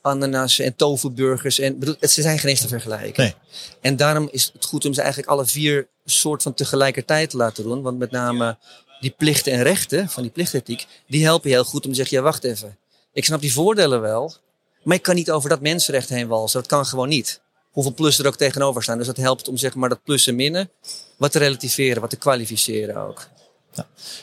ananas 0.00 0.58
en 0.58 0.76
tofuburgers. 0.76 1.58
En, 1.58 1.78
bedoel, 1.78 1.96
ze 2.00 2.22
zijn 2.22 2.38
geen 2.38 2.50
eens 2.50 2.60
te 2.60 2.68
vergelijken. 2.68 3.22
Nee. 3.22 3.34
En 3.80 3.96
daarom 3.96 4.28
is 4.30 4.50
het 4.52 4.64
goed 4.64 4.84
om 4.84 4.94
ze 4.94 5.00
eigenlijk 5.00 5.30
alle 5.30 5.46
vier 5.46 5.88
soort 6.04 6.42
van 6.42 6.54
tegelijkertijd 6.54 7.30
te 7.30 7.36
laten 7.36 7.64
doen. 7.64 7.82
Want 7.82 7.98
met 7.98 8.10
name 8.10 8.56
die 9.00 9.14
plichten 9.16 9.52
en 9.52 9.62
rechten 9.62 10.08
van 10.08 10.22
die 10.22 10.32
plichtethiek, 10.32 10.86
die 11.06 11.24
helpen 11.24 11.48
je 11.50 11.54
heel 11.54 11.64
goed 11.64 11.84
om 11.84 11.90
te 11.90 11.96
zeggen, 11.96 12.16
ja 12.16 12.22
wacht 12.22 12.44
even. 12.44 12.76
Ik 13.12 13.24
snap 13.24 13.40
die 13.40 13.52
voordelen 13.52 14.00
wel, 14.00 14.34
maar 14.82 14.96
ik 14.96 15.02
kan 15.02 15.14
niet 15.14 15.30
over 15.30 15.48
dat 15.48 15.60
mensenrecht 15.60 16.08
heen 16.08 16.28
walsen. 16.28 16.60
Dat 16.60 16.68
kan 16.68 16.86
gewoon 16.86 17.08
niet. 17.08 17.40
Hoeveel 17.70 17.94
plus 17.94 18.18
er 18.18 18.26
ook 18.26 18.36
tegenover 18.36 18.82
staan. 18.82 18.98
Dus 18.98 19.06
dat 19.06 19.16
helpt 19.16 19.48
om 19.48 19.56
zeg 19.56 19.74
maar 19.74 19.88
dat 19.88 20.02
plus 20.04 20.26
en 20.26 20.34
minnen 20.34 20.70
wat 21.16 21.32
te 21.32 21.38
relativeren, 21.38 22.00
wat 22.00 22.10
te 22.10 22.16
kwalificeren 22.16 22.96
ook. 22.96 23.28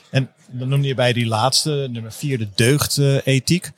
En 0.10 0.30
dan 0.52 0.68
noem 0.68 0.84
je 0.84 0.96
bij 0.96 1.14
die 1.14 1.26
laatste, 1.26 1.88
nummer 1.92 2.12
vier, 2.12 2.38
de 2.38 2.48
deugdethiek. 2.56 3.72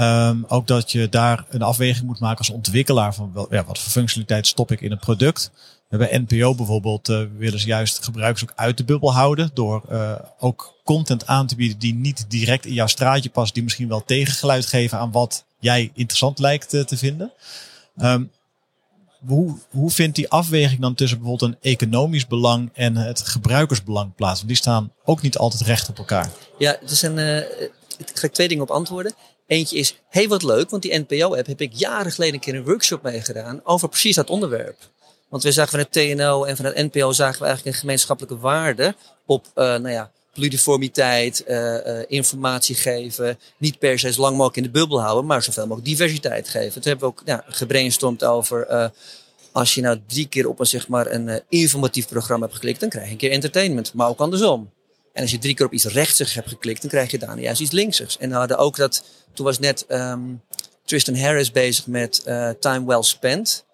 Um, 0.00 0.44
ook 0.48 0.66
dat 0.66 0.92
je 0.92 1.08
daar 1.08 1.44
een 1.48 1.62
afweging 1.62 2.06
moet 2.06 2.20
maken 2.20 2.38
als 2.38 2.50
ontwikkelaar 2.50 3.14
van 3.14 3.32
wel, 3.34 3.46
ja, 3.50 3.64
wat 3.64 3.78
voor 3.78 3.92
functionaliteit 3.92 4.46
stop 4.46 4.70
ik 4.70 4.80
in 4.80 4.92
een 4.92 4.98
product. 4.98 5.50
Bij 5.88 6.24
NPO 6.28 6.54
bijvoorbeeld 6.54 7.08
uh, 7.08 7.22
willen 7.36 7.60
ze 7.60 7.66
juist 7.66 8.04
gebruikers 8.04 8.42
ook 8.42 8.52
uit 8.56 8.76
de 8.76 8.84
bubbel 8.84 9.14
houden. 9.14 9.50
Door 9.54 9.82
uh, 9.90 10.12
ook 10.38 10.74
content 10.84 11.26
aan 11.26 11.46
te 11.46 11.56
bieden 11.56 11.78
die 11.78 11.94
niet 11.94 12.24
direct 12.28 12.66
in 12.66 12.72
jouw 12.72 12.86
straatje 12.86 13.30
past. 13.30 13.54
Die 13.54 13.62
misschien 13.62 13.88
wel 13.88 14.04
tegengeluid 14.04 14.66
geven 14.66 14.98
aan 14.98 15.12
wat 15.12 15.44
jij 15.58 15.90
interessant 15.94 16.38
lijkt 16.38 16.74
uh, 16.74 16.84
te 16.84 16.96
vinden. 16.96 17.32
Um, 17.98 18.30
hoe, 19.26 19.58
hoe 19.70 19.90
vindt 19.90 20.16
die 20.16 20.28
afweging 20.28 20.80
dan 20.80 20.94
tussen 20.94 21.18
bijvoorbeeld 21.18 21.52
een 21.52 21.70
economisch 21.70 22.26
belang 22.26 22.70
en 22.72 22.96
het 22.96 23.20
gebruikersbelang 23.20 24.14
plaats? 24.14 24.36
Want 24.36 24.48
die 24.48 24.56
staan 24.56 24.92
ook 25.04 25.22
niet 25.22 25.38
altijd 25.38 25.62
recht 25.62 25.88
op 25.88 25.98
elkaar. 25.98 26.30
Ja, 26.58 26.76
het 26.80 26.90
is 26.90 27.02
een, 27.02 27.18
ik 27.98 28.10
ga 28.14 28.28
twee 28.28 28.48
dingen 28.48 28.62
op 28.62 28.70
antwoorden. 28.70 29.12
Eentje 29.46 29.76
is, 29.76 29.96
hey 30.08 30.28
wat 30.28 30.42
leuk, 30.42 30.70
want 30.70 30.82
die 30.82 30.98
NPO-app 30.98 31.46
heb 31.46 31.60
ik 31.60 31.72
jaren 31.72 32.12
geleden 32.12 32.34
een 32.34 32.40
keer 32.40 32.54
een 32.54 32.64
workshop 32.64 33.02
mee 33.02 33.20
gedaan 33.20 33.60
over 33.64 33.88
precies 33.88 34.16
dat 34.16 34.30
onderwerp. 34.30 34.76
Want 35.28 35.42
we 35.42 35.52
zagen 35.52 35.78
van 35.78 35.88
TNO 35.90 36.44
en 36.44 36.56
van 36.56 36.72
NPO 36.74 37.12
zagen 37.12 37.38
we 37.38 37.46
eigenlijk 37.46 37.74
een 37.74 37.80
gemeenschappelijke 37.80 38.38
waarde 38.38 38.94
op, 39.26 39.46
uh, 39.46 39.64
nou 39.64 39.88
ja, 39.88 40.10
pluriformiteit, 40.36 41.44
uh, 41.48 41.56
uh, 41.56 42.02
informatie 42.08 42.74
geven. 42.74 43.38
Niet 43.58 43.78
per 43.78 43.98
se 43.98 44.12
zo 44.12 44.20
lang 44.20 44.36
mogelijk 44.36 44.56
in 44.56 44.62
de 44.62 44.78
bubbel 44.78 45.00
houden, 45.00 45.26
maar 45.26 45.42
zoveel 45.42 45.66
mogelijk 45.66 45.88
diversiteit 45.88 46.48
geven. 46.48 46.72
Toen 46.72 46.90
hebben 46.90 47.08
we 47.08 47.14
ook 47.14 47.22
ja, 47.24 47.44
gebrainstormd 47.48 48.24
over, 48.24 48.90
als 49.52 49.74
je 49.74 49.80
nou 49.80 50.00
drie 50.06 50.28
keer 50.28 50.48
op 50.48 50.60
een, 50.60 50.66
zeg 50.66 50.88
maar, 50.88 51.06
een 51.06 51.40
informatief 51.48 52.08
programma 52.08 52.44
hebt 52.44 52.56
geklikt, 52.56 52.80
dan 52.80 52.88
krijg 52.88 53.06
je 53.06 53.12
een 53.12 53.18
keer 53.18 53.30
entertainment, 53.30 53.92
maar 53.94 54.08
ook 54.08 54.20
andersom. 54.20 54.70
En 55.12 55.22
als 55.22 55.30
je 55.30 55.38
drie 55.38 55.54
keer 55.54 55.66
op 55.66 55.72
iets 55.72 55.84
rechtsigs 55.84 56.34
hebt 56.34 56.48
geklikt, 56.48 56.80
dan 56.80 56.90
krijg 56.90 57.10
je 57.10 57.18
daarna 57.18 57.42
juist 57.42 57.60
iets 57.60 57.70
linksigs. 57.70 58.18
En 58.18 58.28
we 58.28 58.34
hadden 58.34 58.58
ook 58.58 58.76
dat, 58.76 59.04
toen 59.32 59.44
was 59.44 59.58
net 59.58 59.84
um, 59.88 60.42
Tristan 60.84 61.16
Harris 61.16 61.50
bezig 61.50 61.86
met 61.86 62.22
Time 62.60 62.86
Well 62.86 63.02
Spent. 63.02 63.64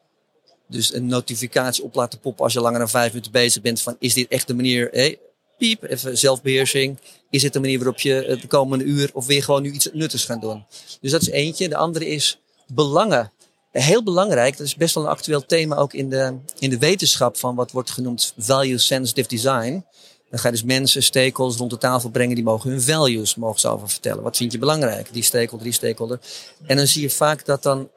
Dus 0.69 0.95
een 0.95 1.07
notificatie 1.07 1.85
op 1.85 1.95
laten 1.95 2.19
poppen 2.19 2.45
als 2.45 2.53
je 2.53 2.61
langer 2.61 2.79
dan 2.79 2.89
vijf 2.89 3.09
minuten 3.09 3.33
bezig 3.33 3.63
bent 3.63 3.81
van 3.81 3.97
is 3.99 4.15
dit 4.15 4.29
echt 4.29 4.47
de 4.47 4.55
manier, 4.55 5.17
even 5.63 6.19
zelfbeheersing. 6.19 6.99
Is 7.31 7.43
dit 7.43 7.53
de 7.53 7.61
manier 7.61 7.79
waarop 7.79 8.01
je 8.01 8.39
de 8.41 8.47
komende 8.47 8.85
uur 8.85 9.11
of 9.13 9.27
weer 9.27 9.43
gewoon 9.43 9.63
nu 9.63 9.71
iets 9.71 9.89
nuttigs 9.93 10.25
gaan 10.25 10.41
doen? 10.41 10.65
Dus 11.01 11.11
dat 11.11 11.21
is 11.21 11.29
eentje. 11.29 11.69
De 11.69 11.77
andere 11.77 12.07
is 12.07 12.41
belangen. 12.67 13.33
Heel 13.71 14.03
belangrijk, 14.03 14.57
dat 14.57 14.67
is 14.67 14.75
best 14.75 14.95
wel 14.95 15.05
een 15.05 15.11
actueel 15.11 15.47
thema 15.47 15.77
ook 15.77 15.93
in 15.93 16.11
de, 16.11 16.35
in 16.59 16.71
de 16.71 16.79
wetenschap 16.79 17.37
van 17.37 17.55
wat 17.55 17.71
wordt 17.71 17.91
genoemd 17.91 18.35
value 18.39 18.79
sensitive 18.79 19.29
design. 19.29 19.85
Dan 20.31 20.41
ga 20.41 20.47
je 20.47 20.55
dus 20.55 20.63
mensen, 20.63 21.03
stakeholders 21.03 21.59
rond 21.59 21.71
de 21.71 21.79
tafel 21.79 22.11
brengen. 22.11 22.35
Die 22.35 22.45
mogen 22.45 22.71
hun 22.71 22.83
values 22.83 23.35
mogen 23.35 23.61
ze 23.61 23.69
over 23.69 23.89
vertellen. 23.89 24.23
Wat 24.23 24.37
vind 24.37 24.53
je 24.53 24.59
belangrijk? 24.59 25.13
Die 25.13 25.23
stakeholder, 25.23 25.63
die 25.63 25.73
stakeholder. 25.73 26.21
En 26.67 26.77
dan 26.77 26.87
zie 26.87 27.03
je 27.03 27.11
vaak 27.11 27.45
dat 27.45 27.63
dan 27.63 27.91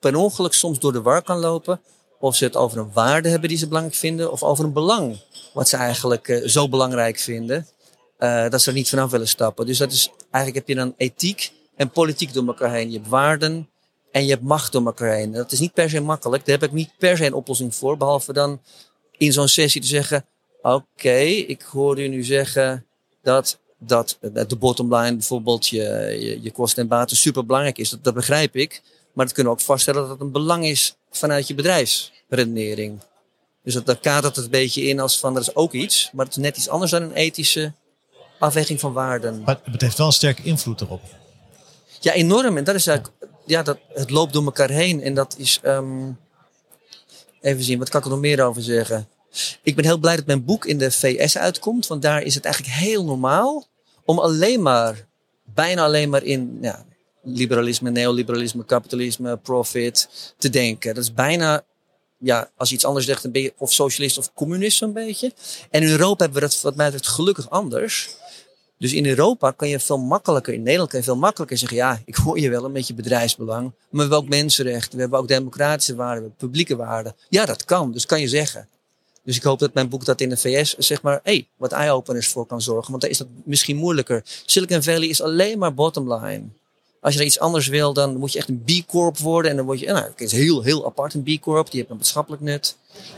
per 0.00 0.16
ongeluk 0.16 0.52
soms 0.52 0.78
door 0.78 0.92
de 0.92 1.02
war 1.02 1.22
kan 1.22 1.38
lopen. 1.38 1.80
Of 2.22 2.36
ze 2.36 2.44
het 2.44 2.56
over 2.56 2.78
een 2.78 2.92
waarde 2.92 3.28
hebben 3.28 3.48
die 3.48 3.58
ze 3.58 3.66
belangrijk 3.66 3.96
vinden. 3.96 4.32
Of 4.32 4.42
over 4.42 4.64
een 4.64 4.72
belang. 4.72 5.20
Wat 5.52 5.68
ze 5.68 5.76
eigenlijk 5.76 6.28
uh, 6.28 6.48
zo 6.48 6.68
belangrijk 6.68 7.18
vinden. 7.18 7.66
Uh, 8.18 8.48
dat 8.48 8.62
ze 8.62 8.68
er 8.68 8.76
niet 8.76 8.88
vanaf 8.88 9.10
willen 9.10 9.28
stappen. 9.28 9.66
Dus 9.66 9.78
dat 9.78 9.92
is, 9.92 10.10
eigenlijk 10.30 10.54
heb 10.54 10.68
je 10.76 10.82
dan 10.82 10.94
ethiek 10.96 11.52
en 11.76 11.90
politiek 11.90 12.32
door 12.32 12.46
elkaar 12.46 12.72
heen. 12.72 12.90
Je 12.90 12.96
hebt 12.98 13.08
waarden 13.08 13.68
en 14.10 14.24
je 14.24 14.30
hebt 14.30 14.42
macht 14.42 14.72
door 14.72 14.86
elkaar 14.86 15.14
heen. 15.14 15.32
Dat 15.32 15.52
is 15.52 15.58
niet 15.58 15.72
per 15.72 15.90
se 15.90 16.00
makkelijk. 16.00 16.46
Daar 16.46 16.58
heb 16.58 16.68
ik 16.68 16.74
niet 16.74 16.90
per 16.98 17.16
se 17.16 17.26
een 17.26 17.34
oplossing 17.34 17.74
voor. 17.74 17.96
Behalve 17.96 18.32
dan 18.32 18.60
in 19.10 19.32
zo'n 19.32 19.48
sessie 19.48 19.80
te 19.80 19.86
zeggen 19.86 20.24
Oké, 20.62 21.18
ik 21.46 21.62
hoorde 21.62 22.04
u 22.04 22.08
nu 22.08 22.24
zeggen 22.24 22.86
dat, 23.22 23.58
dat 23.78 24.18
de 24.20 24.56
bottom 24.58 24.94
line 24.94 25.16
bijvoorbeeld 25.16 25.68
je, 25.68 25.82
je, 26.20 26.42
je 26.42 26.50
kosten 26.50 26.82
en 26.82 26.88
baten 26.88 27.16
super 27.16 27.46
belangrijk 27.46 27.78
is. 27.78 27.90
Dat, 27.90 28.04
dat 28.04 28.14
begrijp 28.14 28.56
ik. 28.56 28.82
Maar 29.12 29.24
dat 29.24 29.34
kunnen 29.34 29.52
we 29.52 29.58
ook 29.58 29.64
vaststellen 29.64 30.00
dat 30.00 30.10
het 30.10 30.20
een 30.20 30.32
belang 30.32 30.64
is 30.64 30.96
vanuit 31.10 31.48
je 31.48 31.54
bedrijfsredenering. 31.54 33.00
Dus 33.62 33.74
dat, 33.74 33.86
daar 33.86 33.98
kadert 33.98 34.36
het 34.36 34.44
een 34.44 34.50
beetje 34.50 34.82
in 34.82 35.00
als 35.00 35.18
van, 35.18 35.34
dat 35.34 35.42
is 35.42 35.54
ook 35.54 35.72
iets. 35.72 36.10
Maar 36.12 36.24
het 36.24 36.36
is 36.36 36.42
net 36.42 36.56
iets 36.56 36.68
anders 36.68 36.90
dan 36.90 37.02
een 37.02 37.12
ethische 37.12 37.72
afweging 38.38 38.80
van 38.80 38.92
waarden. 38.92 39.42
Maar 39.44 39.60
het 39.70 39.80
heeft 39.80 39.98
wel 39.98 40.06
een 40.06 40.12
sterke 40.12 40.42
invloed 40.42 40.80
erop. 40.80 41.02
Ja, 42.00 42.12
enorm. 42.12 42.56
En 42.56 42.64
dat 42.64 42.74
is 42.74 42.86
eigenlijk, 42.86 43.16
ja, 43.46 43.62
dat, 43.62 43.78
het 43.88 44.10
loopt 44.10 44.32
door 44.32 44.44
elkaar 44.44 44.70
heen. 44.70 45.02
En 45.02 45.14
dat 45.14 45.34
is, 45.38 45.60
um, 45.64 46.18
even 47.40 47.62
zien, 47.62 47.78
wat 47.78 47.88
kan 47.88 48.00
ik 48.00 48.06
er 48.06 48.12
nog 48.12 48.20
meer 48.20 48.44
over 48.44 48.62
zeggen? 48.62 49.08
Ik 49.62 49.76
ben 49.76 49.84
heel 49.84 49.98
blij 49.98 50.16
dat 50.16 50.26
mijn 50.26 50.44
boek 50.44 50.64
in 50.66 50.78
de 50.78 50.90
VS 50.90 51.38
uitkomt, 51.38 51.86
want 51.86 52.02
daar 52.02 52.22
is 52.22 52.34
het 52.34 52.44
eigenlijk 52.44 52.74
heel 52.74 53.04
normaal 53.04 53.66
om 54.04 54.18
alleen 54.18 54.62
maar, 54.62 55.06
bijna 55.44 55.84
alleen 55.84 56.10
maar 56.10 56.22
in 56.22 56.58
ja, 56.60 56.84
liberalisme, 57.22 57.90
neoliberalisme, 57.90 58.64
kapitalisme, 58.64 59.36
profit 59.36 60.08
te 60.38 60.50
denken. 60.50 60.94
Dat 60.94 61.02
is 61.02 61.14
bijna, 61.14 61.64
ja, 62.18 62.50
als 62.56 62.68
je 62.68 62.74
iets 62.74 62.84
anders 62.84 63.06
zegt, 63.06 63.22
dan 63.22 63.32
ben 63.32 63.42
je 63.42 63.52
of 63.58 63.72
socialist 63.72 64.18
of 64.18 64.32
communist 64.34 64.76
zo'n 64.78 64.92
beetje. 64.92 65.32
En 65.70 65.82
in 65.82 65.88
Europa 65.88 66.24
hebben 66.24 66.42
we 66.42 66.48
dat 66.48 66.60
wat 66.60 66.76
mij 66.76 66.90
betreft 66.90 67.14
gelukkig 67.14 67.50
anders. 67.50 68.10
Dus 68.78 68.92
in 68.92 69.06
Europa 69.06 69.50
kan 69.50 69.68
je 69.68 69.80
veel 69.80 69.98
makkelijker, 69.98 70.54
in 70.54 70.62
Nederland 70.62 70.90
kan 70.90 70.98
je 70.98 71.04
veel 71.04 71.16
makkelijker 71.16 71.58
zeggen, 71.58 71.76
ja, 71.76 72.02
ik 72.04 72.14
hoor 72.14 72.38
je 72.38 72.50
wel 72.50 72.64
een 72.64 72.72
beetje 72.72 72.94
bedrijfsbelang, 72.94 73.62
maar 73.62 73.74
we 73.90 74.00
hebben 74.00 74.18
ook 74.18 74.28
mensenrechten, 74.28 74.94
we 74.94 75.00
hebben 75.00 75.18
ook 75.18 75.28
democratische 75.28 75.94
waarden, 75.94 76.22
we 76.22 76.28
hebben 76.28 76.48
publieke 76.48 76.76
waarden. 76.76 77.16
Ja, 77.28 77.46
dat 77.46 77.64
kan, 77.64 77.92
dus 77.92 78.06
kan 78.06 78.20
je 78.20 78.28
zeggen. 78.28 78.68
Dus 79.24 79.36
ik 79.36 79.42
hoop 79.42 79.58
dat 79.58 79.74
mijn 79.74 79.88
boek 79.88 80.04
dat 80.04 80.20
in 80.20 80.28
de 80.28 80.36
VS 80.36 80.76
zeg 80.76 81.02
maar, 81.02 81.20
hey, 81.22 81.48
wat 81.56 81.72
eye-openers 81.72 82.28
voor 82.28 82.46
kan 82.46 82.60
zorgen. 82.62 82.90
Want 82.90 83.02
daar 83.02 83.10
is 83.10 83.18
dat 83.18 83.26
misschien 83.44 83.76
moeilijker. 83.76 84.22
Silicon 84.46 84.82
Valley 84.82 85.08
is 85.08 85.20
alleen 85.20 85.58
maar 85.58 85.74
bottom 85.74 86.12
line. 86.12 86.44
Als 87.02 87.14
je 87.14 87.20
er 87.20 87.26
iets 87.26 87.38
anders 87.38 87.66
wil, 87.66 87.92
dan 87.92 88.16
moet 88.16 88.32
je 88.32 88.38
echt 88.38 88.48
een 88.48 88.64
B 88.64 88.86
Corp 88.86 89.18
worden. 89.18 89.50
En 89.50 89.56
dan 89.56 89.66
word 89.66 89.80
je, 89.80 89.86
nou, 89.86 90.04
het 90.04 90.20
is 90.20 90.32
heel, 90.32 90.62
heel 90.62 90.86
apart 90.86 91.14
een 91.14 91.22
B 91.22 91.40
Corp. 91.40 91.70
Die 91.70 91.78
heeft 91.78 91.90
een 91.90 91.96
maatschappelijk 91.96 92.42
nut. 92.42 92.76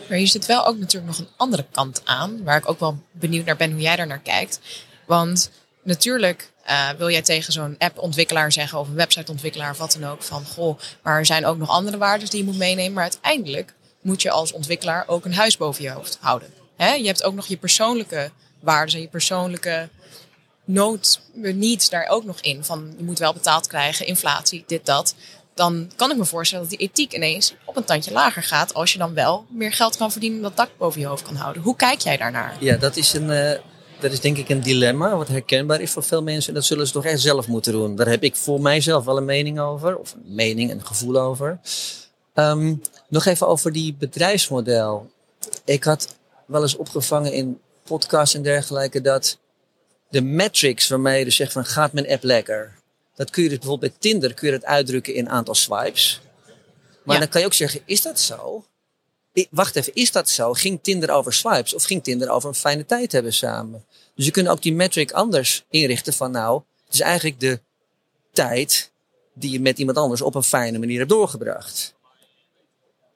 Maar 0.08 0.18
hier 0.18 0.28
zit 0.28 0.46
wel 0.46 0.66
ook 0.66 0.78
natuurlijk 0.78 1.16
nog 1.16 1.26
een 1.26 1.32
andere 1.36 1.66
kant 1.70 2.00
aan. 2.04 2.44
Waar 2.44 2.56
ik 2.56 2.68
ook 2.68 2.80
wel 2.80 2.98
benieuwd 3.10 3.44
naar 3.44 3.56
ben 3.56 3.72
hoe 3.72 3.80
jij 3.80 3.96
daar 3.96 4.06
naar 4.06 4.18
kijkt. 4.18 4.60
Want 5.06 5.50
natuurlijk 5.82 6.52
uh, 6.68 6.90
wil 6.98 7.10
jij 7.10 7.22
tegen 7.22 7.52
zo'n 7.52 7.74
app-ontwikkelaar 7.78 8.52
zeggen 8.52 8.78
of 8.78 8.88
een 8.88 8.94
website-ontwikkelaar 8.94 9.70
of 9.70 9.78
wat 9.78 9.96
dan 10.00 10.10
ook 10.10 10.22
van 10.22 10.44
goh, 10.44 10.78
maar 11.02 11.18
er 11.18 11.26
zijn 11.26 11.46
ook 11.46 11.56
nog 11.56 11.68
andere 11.68 11.98
waarden 11.98 12.30
die 12.30 12.38
je 12.38 12.44
moet 12.44 12.56
meenemen. 12.56 12.92
Maar 12.92 13.02
uiteindelijk 13.02 13.74
moet 14.00 14.22
je 14.22 14.30
als 14.30 14.52
ontwikkelaar 14.52 15.04
ook 15.06 15.24
een 15.24 15.34
huis 15.34 15.56
boven 15.56 15.82
je 15.82 15.90
hoofd 15.90 16.18
houden. 16.20 16.48
Je 16.76 17.06
hebt 17.06 17.24
ook 17.24 17.34
nog 17.34 17.46
je 17.46 17.56
persoonlijke 17.56 18.30
waarden 18.60 18.94
en 18.94 19.00
je 19.00 19.08
persoonlijke 19.08 19.88
nood, 20.64 21.20
needs 21.32 21.88
daar 21.88 22.06
ook 22.06 22.24
nog 22.24 22.40
in. 22.40 22.64
Van 22.64 22.94
je 22.96 23.04
moet 23.04 23.18
wel 23.18 23.32
betaald 23.32 23.66
krijgen, 23.66 24.06
inflatie, 24.06 24.64
dit, 24.66 24.86
dat. 24.86 25.14
Dan 25.54 25.90
kan 25.96 26.10
ik 26.10 26.16
me 26.16 26.24
voorstellen 26.24 26.68
dat 26.68 26.78
die 26.78 26.88
ethiek 26.88 27.12
ineens 27.12 27.54
op 27.64 27.76
een 27.76 27.84
tandje 27.84 28.12
lager 28.12 28.42
gaat. 28.42 28.74
Als 28.74 28.92
je 28.92 28.98
dan 28.98 29.14
wel 29.14 29.46
meer 29.48 29.72
geld 29.72 29.96
kan 29.96 30.12
verdienen 30.12 30.42
dat 30.42 30.56
dak 30.56 30.70
boven 30.78 31.00
je 31.00 31.06
hoofd 31.06 31.22
kan 31.22 31.36
houden. 31.36 31.62
Hoe 31.62 31.76
kijk 31.76 32.00
jij 32.00 32.16
daarnaar? 32.16 32.56
Ja, 32.60 32.76
dat 32.76 32.96
is 32.96 33.12
een. 33.12 33.30
Uh, 33.30 33.50
dat 34.00 34.12
is 34.12 34.20
denk 34.20 34.36
ik 34.36 34.48
een 34.48 34.60
dilemma 34.60 35.16
wat 35.16 35.28
herkenbaar 35.28 35.80
is 35.80 35.90
voor 35.90 36.02
veel 36.02 36.22
mensen. 36.22 36.48
En 36.48 36.54
dat 36.54 36.64
zullen 36.64 36.86
ze 36.86 36.92
toch 36.92 37.04
echt 37.04 37.20
zelf 37.20 37.48
moeten 37.48 37.72
doen. 37.72 37.96
Daar 37.96 38.08
heb 38.08 38.22
ik 38.22 38.36
voor 38.36 38.60
mijzelf 38.60 39.04
wel 39.04 39.16
een 39.16 39.24
mening 39.24 39.60
over. 39.60 39.96
Of 39.96 40.12
een 40.12 40.34
mening, 40.34 40.70
een 40.70 40.86
gevoel 40.86 41.16
over. 41.16 41.58
Um, 42.34 42.82
nog 43.08 43.24
even 43.24 43.48
over 43.48 43.72
die 43.72 43.94
bedrijfsmodel. 43.94 45.10
Ik 45.64 45.84
had 45.84 46.14
wel 46.46 46.62
eens 46.62 46.76
opgevangen 46.76 47.32
in 47.32 47.60
podcasts 47.82 48.34
en 48.34 48.42
dergelijke 48.42 49.00
dat 49.00 49.38
de 50.14 50.22
metrics 50.22 50.88
waarmee 50.88 51.18
je 51.18 51.24
dus 51.24 51.36
zegt 51.36 51.52
van 51.52 51.64
gaat 51.64 51.92
mijn 51.92 52.08
app 52.08 52.22
lekker. 52.22 52.72
Dat 53.14 53.30
kun 53.30 53.42
je 53.42 53.48
dus 53.48 53.58
bijvoorbeeld 53.58 53.92
bij 53.92 54.00
Tinder 54.00 54.34
kun 54.34 54.46
je 54.46 54.58
dat 54.58 54.64
uitdrukken 54.64 55.14
in 55.14 55.28
aantal 55.28 55.54
swipes. 55.54 56.20
Maar 57.04 57.18
dan 57.18 57.28
kan 57.28 57.40
je 57.40 57.46
ook 57.46 57.54
zeggen, 57.54 57.80
is 57.84 58.02
dat 58.02 58.20
zo? 58.20 58.64
wacht 59.50 59.76
even, 59.76 59.94
is 59.94 60.12
dat 60.12 60.28
zo? 60.28 60.52
Ging 60.52 60.78
Tinder 60.82 61.10
over 61.10 61.32
swipes 61.32 61.74
of 61.74 61.84
ging 61.84 62.04
Tinder 62.04 62.28
over 62.28 62.48
een 62.48 62.54
fijne 62.54 62.86
tijd 62.86 63.12
hebben 63.12 63.32
samen? 63.32 63.84
Dus 64.14 64.24
je 64.24 64.30
kunt 64.30 64.48
ook 64.48 64.62
die 64.62 64.74
metric 64.74 65.12
anders 65.12 65.64
inrichten 65.70 66.12
van 66.12 66.30
nou, 66.30 66.62
het 66.84 66.94
is 66.94 67.00
eigenlijk 67.00 67.40
de 67.40 67.60
tijd 68.32 68.90
die 69.34 69.50
je 69.50 69.60
met 69.60 69.78
iemand 69.78 69.96
anders 69.96 70.22
op 70.22 70.34
een 70.34 70.42
fijne 70.42 70.78
manier 70.78 70.98
hebt 70.98 71.10
doorgebracht. 71.10 71.94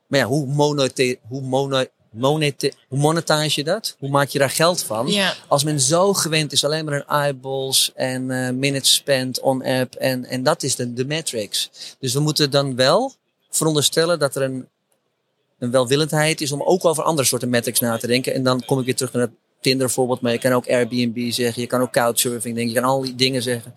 Maar 0.07 0.19
ja, 0.19 0.27
hoe, 0.27 0.47
monete, 0.47 1.19
hoe, 1.29 1.43
mono, 1.43 1.85
monete, 2.19 2.73
hoe 2.89 2.99
monetize 2.99 3.61
je 3.61 3.65
dat? 3.65 3.97
Hoe 3.99 4.09
maak 4.09 4.29
je 4.29 4.39
daar 4.39 4.51
geld 4.51 4.83
van? 4.83 5.07
Ja. 5.07 5.35
Als 5.49 5.65
men 5.65 5.81
zo 5.81 6.13
gewend 6.13 6.53
is 6.53 6.65
alleen 6.65 6.85
maar 6.85 6.95
een 6.95 7.07
eyeballs 7.07 7.93
en 7.95 8.31
eh, 8.31 8.51
minutes 8.51 8.95
spent 8.95 9.41
on 9.41 9.65
app 9.65 9.95
en, 9.95 10.25
en 10.25 10.43
dat 10.43 10.63
is 10.63 10.77
de, 10.77 10.93
de 10.93 11.05
metrics. 11.05 11.71
Dus 11.99 12.13
we 12.13 12.21
moeten 12.21 12.51
dan 12.51 12.77
wel 12.77 13.15
veronderstellen 13.51 14.19
dat 14.19 14.37
er 14.37 14.43
een, 14.43 14.69
een 15.59 15.71
welwillendheid 15.71 16.41
is 16.41 16.53
om 16.53 16.63
ook 16.63 16.85
over 16.85 17.03
andere 17.03 17.27
soorten 17.27 17.49
metrics 17.49 17.81
na 17.81 17.97
te 17.97 18.07
denken. 18.07 18.35
En 18.35 18.43
dan 18.43 18.65
kom 18.65 18.79
ik 18.79 18.85
weer 18.85 18.97
terug 18.97 19.13
naar 19.13 19.23
het 19.23 19.33
Tinder 19.61 19.91
voorbeeld, 19.91 20.21
maar 20.21 20.33
je 20.33 20.39
kan 20.39 20.53
ook 20.53 20.69
Airbnb 20.69 21.31
zeggen, 21.31 21.63
je 21.63 21.69
kan 21.69 21.81
ook 21.81 21.93
couchsurfing 21.93 22.55
denken, 22.55 22.75
je 22.75 22.81
kan 22.81 22.91
al 22.91 23.01
die 23.01 23.15
dingen 23.15 23.43
zeggen. 23.43 23.75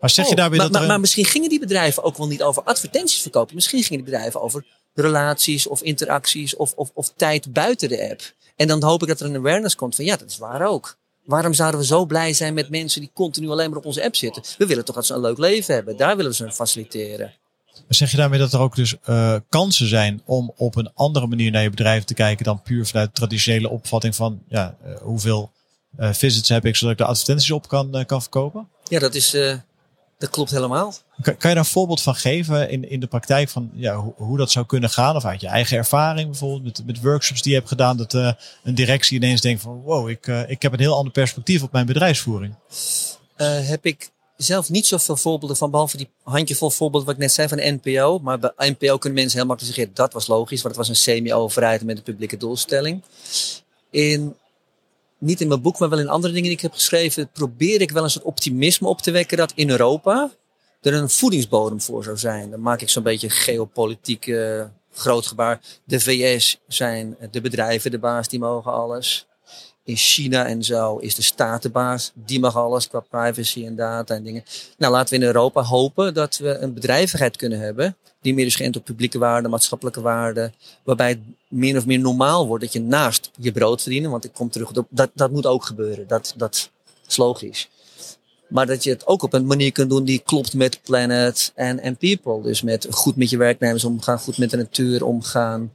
Maar 0.00 0.10
zeg 0.10 0.24
je 0.24 0.30
Oh, 0.30 0.36
daarbij 0.36 0.58
maar, 0.58 0.70
dat 0.70 0.86
maar 0.86 1.00
misschien 1.00 1.24
gingen 1.24 1.48
die 1.48 1.60
bedrijven 1.60 2.02
ook 2.02 2.16
wel 2.16 2.26
niet 2.26 2.42
over 2.42 2.62
advertenties 2.62 3.22
verkopen. 3.22 3.54
Misschien 3.54 3.82
gingen 3.82 4.04
die 4.04 4.12
bedrijven 4.12 4.42
over 4.42 4.64
relaties 4.94 5.66
of 5.66 5.82
interacties 5.82 6.56
of, 6.56 6.72
of, 6.72 6.90
of 6.94 7.12
tijd 7.16 7.52
buiten 7.52 7.88
de 7.88 8.10
app. 8.10 8.32
En 8.56 8.68
dan 8.68 8.82
hoop 8.82 9.02
ik 9.02 9.08
dat 9.08 9.20
er 9.20 9.26
een 9.26 9.36
awareness 9.36 9.74
komt 9.74 9.94
van 9.94 10.04
ja, 10.04 10.16
dat 10.16 10.30
is 10.30 10.38
waar 10.38 10.66
ook. 10.66 10.98
Waarom 11.24 11.54
zouden 11.54 11.80
we 11.80 11.86
zo 11.86 12.04
blij 12.04 12.32
zijn 12.32 12.54
met 12.54 12.70
mensen 12.70 13.00
die 13.00 13.10
continu 13.14 13.48
alleen 13.48 13.68
maar 13.68 13.78
op 13.78 13.84
onze 13.84 14.04
app 14.04 14.16
zitten? 14.16 14.42
We 14.58 14.66
willen 14.66 14.84
toch 14.84 14.94
dat 14.94 15.06
ze 15.06 15.14
een 15.14 15.20
leuk 15.20 15.38
leven 15.38 15.74
hebben. 15.74 15.96
Daar 15.96 16.16
willen 16.16 16.30
we 16.30 16.36
ze 16.36 16.52
faciliteren. 16.52 17.34
Maar 17.74 17.98
zeg 17.98 18.10
je 18.10 18.16
daarmee 18.16 18.38
dat 18.38 18.52
er 18.52 18.60
ook 18.60 18.76
dus 18.76 18.96
eh, 19.02 19.36
kansen 19.48 19.88
zijn 19.88 20.22
om 20.24 20.52
op 20.56 20.76
een 20.76 20.90
andere 20.94 21.26
manier 21.26 21.50
naar 21.50 21.62
je 21.62 21.70
bedrijf 21.70 22.04
te 22.04 22.14
kijken 22.14 22.44
dan 22.44 22.62
puur 22.62 22.86
vanuit 22.86 23.08
de 23.08 23.14
traditionele 23.14 23.68
opvatting 23.68 24.14
van 24.14 24.42
ja, 24.48 24.76
eh, 24.84 24.96
hoeveel 25.00 25.52
eh, 25.96 26.12
visits 26.12 26.48
heb 26.48 26.64
ik 26.64 26.76
zodat 26.76 26.92
ik 26.92 26.98
de 26.98 27.04
advertenties 27.04 27.50
op 27.50 27.68
kan, 27.68 28.04
kan 28.06 28.20
verkopen? 28.20 28.68
Ja, 28.84 28.98
dat, 28.98 29.14
is, 29.14 29.36
dat 30.20 30.30
klopt 30.30 30.50
helemaal. 30.50 30.94
Kan, 31.22 31.36
kan 31.36 31.50
je 31.50 31.56
daar 31.56 31.64
een 31.64 31.70
voorbeeld 31.70 32.02
van 32.02 32.14
geven 32.14 32.70
in, 32.70 32.90
in 32.90 33.00
de 33.00 33.06
praktijk 33.06 33.48
van 33.48 33.70
ja, 33.74 33.96
hoe, 33.96 34.12
hoe 34.16 34.36
dat 34.36 34.50
zou 34.50 34.66
kunnen 34.66 34.90
gaan? 34.90 35.16
Of 35.16 35.24
uit 35.24 35.40
je 35.40 35.46
eigen 35.46 35.76
ervaring 35.76 36.30
bijvoorbeeld 36.30 36.62
met, 36.62 36.86
met 36.86 37.02
workshops 37.02 37.42
die 37.42 37.52
je 37.52 37.58
hebt 37.58 37.68
gedaan, 37.68 37.96
dat 37.96 38.14
eh, 38.14 38.32
een 38.62 38.74
directie 38.74 39.16
ineens 39.16 39.40
denkt 39.40 39.62
van 39.62 39.80
wow, 39.80 40.08
ik, 40.08 40.26
eh, 40.26 40.50
ik 40.50 40.62
heb 40.62 40.72
een 40.72 40.78
heel 40.78 40.96
ander 40.96 41.12
perspectief 41.12 41.62
op 41.62 41.72
mijn 41.72 41.86
bedrijfsvoering. 41.86 42.54
Eh, 43.36 43.68
heb 43.68 43.86
ik 43.86 44.10
zelf 44.36 44.70
niet 44.70 44.86
zoveel 44.86 45.16
voorbeelden 45.16 45.56
van, 45.56 45.70
behalve 45.70 45.96
die 45.96 46.08
handjevol 46.22 46.70
voorbeelden 46.70 47.06
wat 47.06 47.16
ik 47.16 47.22
net 47.22 47.32
zei 47.32 47.48
van 47.48 47.56
de 47.56 47.78
NPO. 47.82 48.18
Maar 48.18 48.38
bij 48.38 48.52
NPO 48.56 48.98
kunnen 48.98 49.18
mensen 49.18 49.38
heel 49.38 49.48
makkelijk 49.48 49.74
zeggen, 49.74 49.94
dat 49.94 50.12
was 50.12 50.26
logisch, 50.26 50.62
want 50.62 50.76
het 50.76 50.86
was 50.86 50.88
een 50.88 51.02
semi-overheid 51.02 51.84
met 51.84 51.96
een 51.96 52.02
publieke 52.02 52.36
doelstelling. 52.36 53.02
In, 53.90 54.36
niet 55.20 55.40
in 55.40 55.48
mijn 55.48 55.62
boek, 55.62 55.78
maar 55.78 55.88
wel 55.88 55.98
in 55.98 56.08
andere 56.08 56.32
dingen 56.32 56.48
die 56.48 56.56
ik 56.56 56.62
heb 56.62 56.72
geschreven, 56.72 57.30
probeer 57.30 57.80
ik 57.80 57.90
wel 57.90 58.04
een 58.04 58.10
soort 58.10 58.24
optimisme 58.24 58.88
op 58.88 59.00
te 59.00 59.10
wekken 59.10 59.36
dat 59.36 59.52
in 59.54 59.70
Europa 59.70 60.30
er 60.80 60.94
een 60.94 61.10
voedingsbodem 61.10 61.80
voor 61.80 62.04
zou 62.04 62.18
zijn. 62.18 62.50
Dan 62.50 62.60
maak 62.60 62.80
ik 62.80 62.88
zo'n 62.88 63.02
beetje 63.02 63.30
geopolitiek 63.30 64.26
eh, 64.26 64.64
groot 64.92 65.26
gebaar. 65.26 65.60
De 65.84 66.00
VS 66.00 66.60
zijn 66.66 67.16
de 67.30 67.40
bedrijven 67.40 67.90
de 67.90 67.98
baas, 67.98 68.28
die 68.28 68.38
mogen 68.38 68.72
alles. 68.72 69.26
In 69.84 69.96
China 69.96 70.46
en 70.46 70.62
zo 70.62 70.96
is 70.96 71.14
de 71.14 71.22
staat 71.22 71.62
de 71.62 71.70
baas. 71.70 72.12
Die 72.14 72.40
mag 72.40 72.56
alles 72.56 72.88
qua 72.88 73.00
privacy 73.00 73.66
en 73.66 73.76
data 73.76 74.14
en 74.14 74.22
dingen. 74.22 74.44
Nou, 74.78 74.92
laten 74.92 75.10
we 75.10 75.20
in 75.20 75.26
Europa 75.26 75.62
hopen 75.62 76.14
dat 76.14 76.36
we 76.36 76.58
een 76.58 76.74
bedrijvigheid 76.74 77.36
kunnen 77.36 77.60
hebben. 77.60 77.96
Die 78.20 78.34
meer 78.34 78.46
is 78.46 78.56
geënt 78.56 78.76
op 78.76 78.84
publieke 78.84 79.18
waarden, 79.18 79.50
maatschappelijke 79.50 80.00
waarden. 80.00 80.54
Waarbij 80.84 81.08
het 81.08 81.18
meer 81.48 81.76
of 81.76 81.86
meer 81.86 81.98
normaal 81.98 82.46
wordt 82.46 82.64
dat 82.64 82.72
je 82.72 82.80
naast 82.80 83.30
je 83.36 83.52
brood 83.52 83.82
verdienen. 83.82 84.10
Want 84.10 84.24
ik 84.24 84.32
kom 84.32 84.50
terug 84.50 84.76
op, 84.76 84.86
dat, 84.90 85.10
dat 85.14 85.30
moet 85.30 85.46
ook 85.46 85.64
gebeuren. 85.64 86.06
Dat, 86.06 86.34
dat 86.36 86.70
is 87.08 87.16
logisch. 87.16 87.68
Maar 88.48 88.66
dat 88.66 88.84
je 88.84 88.90
het 88.90 89.06
ook 89.06 89.22
op 89.22 89.32
een 89.32 89.46
manier 89.46 89.72
kunt 89.72 89.90
doen 89.90 90.04
die 90.04 90.18
klopt 90.18 90.54
met 90.54 90.82
planet 90.82 91.52
en, 91.54 91.80
en 91.80 91.96
people. 91.96 92.42
Dus 92.42 92.62
met 92.62 92.86
goed 92.90 93.16
met 93.16 93.30
je 93.30 93.36
werknemers 93.36 93.84
omgaan, 93.84 94.18
goed 94.18 94.38
met 94.38 94.50
de 94.50 94.56
natuur 94.56 95.04
omgaan. 95.04 95.74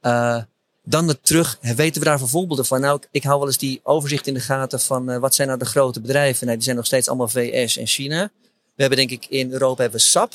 Eh, 0.00 0.42
dan 0.84 1.08
het 1.08 1.24
terug, 1.24 1.58
weten 1.60 2.02
we 2.02 2.08
daar 2.08 2.20
voorbeelden 2.20 2.66
van? 2.66 2.80
Nou, 2.80 2.96
ik, 2.96 3.08
ik 3.10 3.22
hou 3.22 3.38
wel 3.38 3.46
eens 3.46 3.58
die 3.58 3.80
overzicht 3.82 4.26
in 4.26 4.34
de 4.34 4.40
gaten 4.40 4.80
van 4.80 5.10
eh, 5.10 5.18
wat 5.18 5.34
zijn 5.34 5.48
nou 5.48 5.60
de 5.60 5.66
grote 5.66 6.00
bedrijven? 6.00 6.44
Nou, 6.44 6.56
die 6.56 6.64
zijn 6.64 6.76
nog 6.76 6.86
steeds 6.86 7.08
allemaal 7.08 7.28
VS 7.28 7.76
en 7.76 7.86
China. 7.86 8.30
We 8.74 8.86
hebben 8.86 8.98
denk 8.98 9.10
ik 9.10 9.26
in 9.26 9.52
Europa 9.52 9.82
hebben 9.82 10.00
we 10.00 10.06
SAP. 10.06 10.34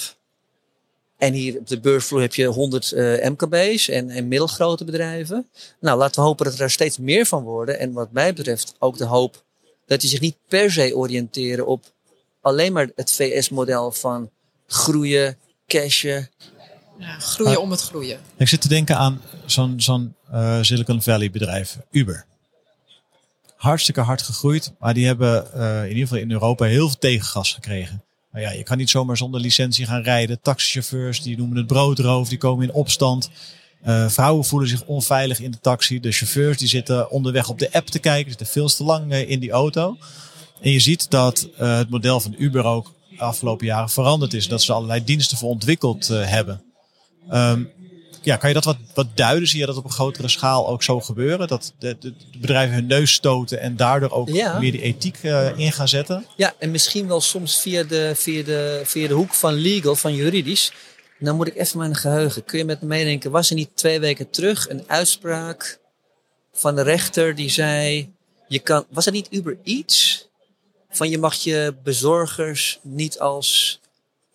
En 1.18 1.34
hier 1.34 1.58
op 1.58 1.68
de 1.68 1.80
beursvloer 1.80 2.22
heb 2.22 2.36
je 2.36 2.46
100 2.46 2.92
eh, 2.92 3.30
MKB's 3.30 3.88
en, 3.88 4.10
en 4.10 4.28
middelgrote 4.28 4.86
bedrijven. 4.86 5.48
Nou, 5.80 5.98
laten 5.98 6.22
we 6.22 6.28
hopen 6.28 6.44
dat 6.46 6.54
er 6.54 6.60
daar 6.60 6.72
steeds 6.72 6.98
meer 6.98 7.26
van 7.26 7.44
worden. 7.44 7.80
En 7.80 7.94
wat 7.94 8.12
mij 8.12 8.34
betreft 8.34 8.76
ook 8.80 8.98
de 8.98 9.06
hoop 9.06 9.44
dat 9.86 10.02
die 10.02 10.10
zich 10.10 10.20
niet 10.20 10.36
per 10.48 10.72
se 10.72 10.96
oriënteren 10.96 11.68
op 11.68 11.84
alleen 12.42 12.74
maar 12.74 12.90
het 12.96 13.12
VS-model 13.12 13.92
van 13.92 14.30
groeien, 14.68 15.38
cashen. 15.68 16.30
Ja, 16.98 17.20
groeien 17.20 17.52
Maar- 17.54 17.62
om 17.62 17.72
het 17.72 17.82
groeien. 17.82 18.20
Ik 18.38 18.48
zit 18.48 18.62
te 18.62 18.68
denken 18.68 18.98
aan 18.98 19.22
zo'n 19.46 19.82
zo'n 19.82 20.16
eh, 20.32 20.58
Silicon 20.62 21.02
Valley 21.02 21.32
bedrijf, 21.32 21.78
Uber. 21.92 22.26
Hartstikke 23.56 24.02
hard 24.02 24.22
gegroeid, 24.22 24.74
maar 24.80 24.94
die 24.94 25.06
hebben 25.06 25.54
eh, 25.54 25.82
in 25.84 25.90
ieder 25.90 26.02
geval 26.08 26.18
in 26.18 26.32
Europa 26.32 26.66
heel 26.66 26.88
veel 26.88 27.00
tegengas 27.00 27.54
gekregen. 27.54 28.04
Maar 28.36 28.44
ja, 28.44 28.52
je 28.52 28.64
kan 28.64 28.78
niet 28.78 28.90
zomaar 28.90 29.18
zonder 29.18 29.42
licentie 29.42 29.86
gaan 29.86 30.02
rijden. 30.02 30.42
Taxichauffeurs 30.42 31.22
die 31.22 31.38
noemen 31.38 31.58
het 31.58 31.68
broodroof, 31.68 32.30
die 32.30 32.38
komen 32.38 32.68
in 32.68 32.74
opstand. 32.74 33.30
Eh, 33.82 34.10
vrouwen 34.10 34.46
voelen 34.46 34.70
zich 34.70 34.86
onveilig 34.86 35.40
in 35.40 35.52
de 35.52 35.60
taxi. 35.60 36.00
De 36.00 36.12
chauffeurs 36.12 36.58
die 36.58 36.68
zitten 36.68 37.12
onderweg 37.12 37.50
op 37.50 37.60
de 37.60 37.74
app 37.74 37.88
te 37.88 38.00
kijken, 38.00 38.30
zitten 38.30 38.48
veel 38.48 38.68
te 38.68 38.84
lang 38.84 39.12
eh, 39.12 39.30
in 39.30 39.40
die 39.40 39.52
auto. 39.52 39.98
En 40.62 40.72
je 40.72 40.80
ziet 40.80 41.10
dat 41.10 41.50
eh, 41.58 41.78
het 41.78 41.90
model 41.90 42.20
van 42.20 42.36
Uber 42.38 42.64
ook 42.64 42.94
de 43.10 43.18
afgelopen 43.18 43.66
jaren 43.66 43.90
veranderd 43.90 44.34
is. 44.34 44.48
Dat 44.48 44.62
ze 44.62 44.74
allerlei 44.74 45.04
diensten 45.04 45.38
voor 45.38 45.50
ontwikkeld 45.50 46.08
hebben. 46.08 46.62
Ehm, 47.30 47.64
ja, 48.26 48.36
kan 48.36 48.50
je 48.50 48.56
dat 48.56 48.64
wat, 48.64 48.78
wat 48.94 49.08
duiden? 49.14 49.48
Zie 49.48 49.60
je 49.60 49.66
dat 49.66 49.78
op 49.78 49.84
een 49.84 49.92
grotere 49.92 50.28
schaal 50.28 50.68
ook 50.68 50.84
zo 50.84 51.00
gebeuren? 51.00 51.48
Dat 51.48 51.74
de, 51.80 52.14
bedrijven 52.38 52.76
hun 52.76 52.86
neus 52.86 53.14
stoten 53.14 53.60
en 53.60 53.76
daardoor 53.76 54.12
ook 54.12 54.30
Ja. 54.30 54.60
meer 54.60 54.72
die 54.72 54.82
ethiek 54.82 55.18
eh, 55.22 55.58
in 55.58 55.72
gaan 55.72 55.88
zetten? 55.88 56.26
Ja, 56.36 56.54
en 56.60 56.72
misschien 56.72 57.08
wel 57.08 57.22
soms 57.22 57.60
via 57.60 57.84
de, 57.84 58.12
via 58.16 58.44
de, 58.44 58.82
via 58.84 59.08
de 59.08 59.14
hoek 59.14 59.34
van 59.34 59.54
legal, 59.54 59.96
van 59.96 60.16
juridisch. 60.16 60.72
Dan 61.20 61.36
moet 61.36 61.48
ik 61.48 61.56
even 61.56 61.78
mijn 61.78 61.96
geheugen. 61.96 62.44
Kun 62.44 62.58
je 62.58 62.66
met 62.66 62.82
me 62.82 62.88
meedenken, 62.88 63.32
was 63.32 63.50
er 63.50 63.56
niet 63.56 63.70
twee 63.76 64.00
weken 64.00 64.30
terug 64.30 64.70
een 64.70 64.84
uitspraak 64.88 65.80
van 66.54 66.76
de 66.76 66.82
rechter 66.82 67.36
die 67.36 67.50
zei, 67.50 68.14
je 68.48 68.60
kan, 68.60 68.86
was 68.90 69.06
het 69.06 69.14
niet 69.14 69.28
Uber 69.30 69.58
Eats? 69.64 70.28
Van 70.90 71.10
je 71.10 71.18
mag 71.18 71.34
je 71.36 71.76
bezorgers 71.84 72.80
niet 72.82 73.20
als 73.20 73.80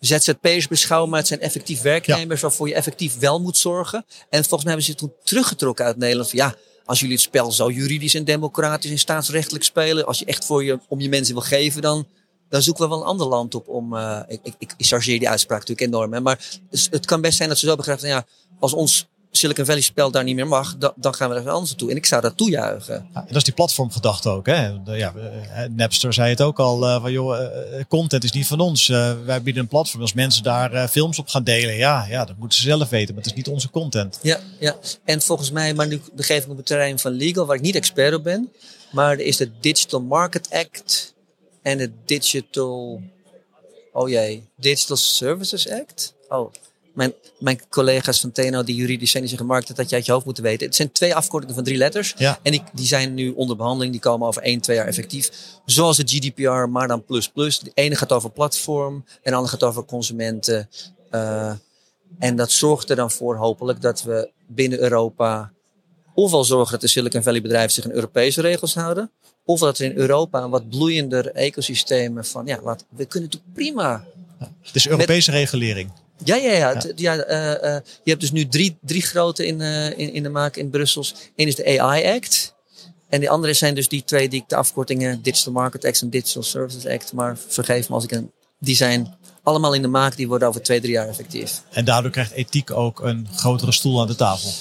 ZZP'ers 0.01 0.67
beschouwen, 0.67 1.09
maar 1.09 1.19
het 1.19 1.27
zijn 1.27 1.39
effectief 1.39 1.81
werknemers 1.81 2.41
waarvoor 2.41 2.67
je 2.67 2.73
effectief 2.73 3.19
wel 3.19 3.41
moet 3.41 3.57
zorgen. 3.57 4.05
En 4.29 4.39
volgens 4.39 4.63
mij 4.63 4.73
hebben 4.73 4.83
ze 4.83 4.95
toen 4.95 5.13
teruggetrokken 5.23 5.85
uit 5.85 5.97
Nederland. 5.97 6.29
Van, 6.29 6.39
ja, 6.39 6.55
als 6.85 6.99
jullie 6.99 7.15
het 7.15 7.23
spel 7.23 7.51
zo 7.51 7.71
juridisch 7.71 8.15
en 8.15 8.23
democratisch 8.23 8.91
en 8.91 8.99
staatsrechtelijk 8.99 9.63
spelen, 9.63 10.05
als 10.05 10.19
je 10.19 10.25
echt 10.25 10.45
voor 10.45 10.63
je, 10.63 10.79
om 10.87 10.99
je 10.99 11.09
mensen 11.09 11.33
wil 11.33 11.43
geven, 11.43 11.81
dan, 11.81 12.07
dan 12.49 12.61
zoeken 12.61 12.83
we 12.83 12.89
wel 12.89 12.99
een 12.99 13.07
ander 13.07 13.27
land 13.27 13.55
op 13.55 13.67
om. 13.67 13.95
eh, 13.95 14.19
ik, 14.27 14.39
ik, 14.43 14.73
ik 14.77 14.85
chargeer 14.85 15.19
die 15.19 15.29
uitspraak 15.29 15.59
natuurlijk 15.59 15.87
enorm. 15.93 16.13
Hè, 16.13 16.21
maar 16.21 16.39
dus 16.69 16.87
het 16.91 17.05
kan 17.05 17.21
best 17.21 17.37
zijn 17.37 17.49
dat 17.49 17.57
ze 17.57 17.65
zo 17.65 17.75
begrijpen 17.75 18.07
ja, 18.07 18.25
als 18.59 18.73
ons 18.73 19.07
Silicon 19.33 19.65
Valley 19.65 19.81
spel 19.81 20.11
daar 20.11 20.23
niet 20.23 20.35
meer 20.35 20.47
mag, 20.47 20.77
dan, 20.77 20.93
dan 20.95 21.13
gaan 21.15 21.29
we 21.29 21.35
er 21.35 21.49
anders 21.49 21.69
naartoe. 21.69 21.89
En 21.89 21.95
ik 21.95 22.05
zou 22.05 22.21
dat 22.21 22.37
toejuichen. 22.37 23.07
Ja, 23.13 23.23
dat 23.27 23.35
is 23.35 23.43
die 23.43 23.53
platformgedachte 23.53 24.29
ook. 24.29 24.45
Hè? 24.45 24.83
De- 24.83 24.91
Ja, 24.91 25.13
eh, 25.15 25.69
Napster 25.69 26.13
zei 26.13 26.29
het 26.29 26.41
ook 26.41 26.59
al. 26.59 26.87
eh, 26.87 27.01
van, 27.01 27.11
joh, 27.11 27.37
eh, 27.39 27.79
eh, 27.79 27.85
content 27.87 28.23
is 28.23 28.31
niet 28.31 28.47
van 28.47 28.59
ons. 28.59 28.89
Eh, 28.89 29.13
wij 29.25 29.41
bieden 29.41 29.61
een 29.61 29.67
platform. 29.67 30.01
Als 30.01 30.13
mensen 30.13 30.43
daar 30.43 30.73
eh, 30.73 30.87
films 30.87 31.19
op 31.19 31.27
gaan 31.27 31.43
delen, 31.43 31.75
ja, 31.75 32.05
ja, 32.09 32.25
dat 32.25 32.37
moeten 32.37 32.57
ze 32.59 32.63
zelf 32.63 32.89
weten. 32.89 33.13
Maar 33.15 33.23
het 33.23 33.31
is 33.31 33.37
niet 33.37 33.47
onze 33.47 33.69
content. 33.69 34.19
Ja, 34.21 34.39
ja. 34.59 34.75
En 35.03 35.21
volgens 35.21 35.51
mij, 35.51 35.73
maar 35.73 35.87
nu 35.87 36.01
begeef 36.13 36.39
ik 36.39 36.45
me 36.45 36.51
op 36.51 36.57
het 36.57 36.65
terrein 36.65 36.99
van 36.99 37.11
legal, 37.11 37.45
waar 37.45 37.55
ik 37.55 37.61
niet 37.61 37.75
expert 37.75 38.13
op 38.13 38.23
ben. 38.23 38.51
Maar 38.91 39.11
er 39.11 39.19
is 39.19 39.37
de 39.37 39.51
Digital 39.59 40.01
Market 40.01 40.49
Act 40.51 41.13
en 41.61 41.77
de 41.77 41.91
Digital, 42.05 43.01
oh 43.93 44.09
jee, 44.09 44.43
Digital 44.57 44.97
Services 44.97 45.69
Act. 45.69 46.13
Oh, 46.29 46.51
mijn, 46.93 47.13
mijn 47.39 47.61
collega's 47.69 48.19
van 48.19 48.31
TNO 48.31 48.63
die 48.63 48.75
juridisch 48.75 49.11
zijn, 49.11 49.23
die 49.23 49.31
zeggen 49.31 49.49
Mark, 49.49 49.67
dat 49.67 49.77
had 49.77 49.89
je 49.89 49.95
uit 49.95 50.05
je 50.05 50.11
hoofd 50.11 50.25
moeten 50.25 50.43
weten. 50.43 50.67
Het 50.67 50.75
zijn 50.75 50.91
twee 50.91 51.15
afkortingen 51.15 51.55
van 51.55 51.63
drie 51.63 51.77
letters. 51.77 52.13
Ja. 52.17 52.39
En 52.43 52.51
die, 52.51 52.63
die 52.73 52.85
zijn 52.85 53.13
nu 53.13 53.29
onder 53.29 53.55
behandeling, 53.55 53.91
die 53.91 54.01
komen 54.01 54.27
over 54.27 54.41
één, 54.41 54.61
twee 54.61 54.75
jaar 54.75 54.87
effectief. 54.87 55.31
Zoals 55.65 55.97
de 55.97 56.03
GDPR, 56.07 56.69
maar 56.69 56.87
dan 56.87 57.05
plus 57.05 57.27
plus. 57.27 57.59
De 57.59 57.71
ene 57.73 57.95
gaat 57.95 58.11
over 58.11 58.31
platform 58.31 58.93
en 58.95 59.31
de 59.31 59.33
andere 59.33 59.57
gaat 59.57 59.63
over 59.63 59.85
consumenten. 59.85 60.69
Eh, 61.09 61.53
en 62.19 62.35
dat 62.35 62.51
zorgt 62.51 62.89
er 62.89 62.95
dan 62.95 63.11
voor 63.11 63.35
hopelijk 63.35 63.81
dat 63.81 64.03
we 64.03 64.29
binnen 64.47 64.79
Europa 64.79 65.51
ofwel 66.13 66.43
zorgen 66.43 66.71
dat 66.71 66.81
de 66.81 66.87
Silicon 66.87 67.23
Valley 67.23 67.41
bedrijven 67.41 67.71
zich 67.71 67.85
aan 67.85 67.91
Europese 67.91 68.41
regels 68.41 68.73
houden. 68.73 69.11
Of 69.45 69.59
dat 69.59 69.79
er 69.79 69.85
in 69.85 69.97
Europa 69.97 70.43
een 70.43 70.49
wat 70.49 70.69
bloeiender 70.69 71.31
ecosysteem 71.31 72.23
van, 72.25 72.45
ja, 72.45 72.59
laat, 72.63 72.85
we 72.89 73.05
kunnen 73.05 73.29
natuurlijk 73.29 73.53
prima. 73.53 74.05
Het 74.61 74.75
is 74.75 74.87
Europese 74.87 75.31
regulering. 75.31 75.91
Ja, 76.23 76.35
ja, 76.35 76.51
ja. 76.95 77.15
eh, 77.15 77.75
eh, 77.75 77.81
je 78.03 78.09
hebt 78.09 78.21
dus 78.21 78.31
nu 78.31 78.47
drie, 78.47 78.77
drie 78.81 79.01
grote 79.01 79.45
in, 79.45 79.61
eh, 79.61 79.85
in, 79.85 80.13
in 80.13 80.23
de 80.23 80.29
maak 80.29 80.55
in 80.55 80.69
Brussel. 80.69 81.05
Eén 81.35 81.47
is 81.47 81.55
de 81.55 81.79
AI 81.79 82.15
Act. 82.15 82.55
En 83.09 83.19
de 83.19 83.29
andere 83.29 83.53
zijn 83.53 83.75
dus 83.75 83.87
die 83.87 84.03
twee 84.03 84.29
die 84.29 84.41
ik 84.41 84.49
de 84.49 84.55
afkortingen 84.55 85.21
Digital 85.21 85.53
Market 85.53 85.85
Act 85.85 86.01
en 86.01 86.09
Digital 86.09 86.43
Services 86.43 86.85
Act. 86.85 87.13
Maar 87.13 87.37
vergeef 87.47 87.89
me 87.89 87.95
als 87.95 88.03
ik 88.03 88.11
een 88.11 88.31
die 88.61 88.75
zijn 88.75 89.17
allemaal 89.43 89.73
in 89.73 89.81
de 89.81 89.87
maak. 89.87 90.15
Die 90.15 90.27
worden 90.27 90.47
over 90.47 90.61
twee, 90.61 90.79
drie 90.79 90.91
jaar 90.91 91.07
effectief. 91.07 91.63
En 91.69 91.85
daardoor 91.85 92.11
krijgt 92.11 92.31
ethiek 92.31 92.71
ook 92.71 92.99
een 92.99 93.27
grotere 93.35 93.71
stoel 93.71 94.01
aan 94.01 94.07
de 94.07 94.15
tafel. 94.15 94.51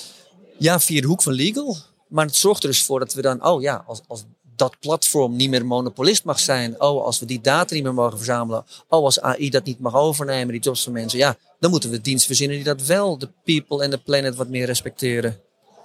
Ja, 0.59 0.81
via 0.81 1.01
de 1.01 1.07
hoek 1.07 1.23
van 1.23 1.33
legal. 1.33 1.77
Maar 2.09 2.27
het 2.27 2.37
zorgt 2.37 2.62
er 2.62 2.68
dus 2.68 2.83
voor 2.83 2.99
dat 2.99 3.14
we 3.14 3.23
dan, 3.23 3.44
oh 3.44 3.62
ja, 3.62 3.85
als, 3.87 4.01
als 4.07 4.25
dat 4.61 4.77
platform 4.81 5.37
niet 5.37 5.51
meer 5.51 5.66
monopolist 5.66 6.25
mag 6.25 6.40
zijn. 6.40 6.81
Oh, 6.81 7.05
als 7.05 7.18
we 7.18 7.27
die 7.27 7.40
data 7.40 7.75
niet 7.75 7.83
meer 7.83 7.94
mogen 7.94 8.16
verzamelen. 8.16 8.64
Oh, 8.88 9.05
als 9.05 9.20
AI 9.20 9.51
dat 9.51 9.64
niet 9.64 9.81
mag 9.81 9.94
overnemen, 9.94 10.53
die 10.53 10.62
jobs 10.62 10.83
van 10.83 10.92
mensen. 10.92 11.18
Ja, 11.18 11.37
dan 11.61 11.70
moeten 11.70 11.90
we 11.90 12.01
dienst 12.01 12.27
verzinnen 12.27 12.57
die 12.57 12.64
dat 12.64 12.83
wel, 12.83 13.18
de 13.18 13.29
people 13.44 13.83
en 13.83 13.90
de 13.90 13.99
planet, 13.99 14.37
wat 14.37 14.49
meer 14.49 14.66
respecteren. 14.66 15.40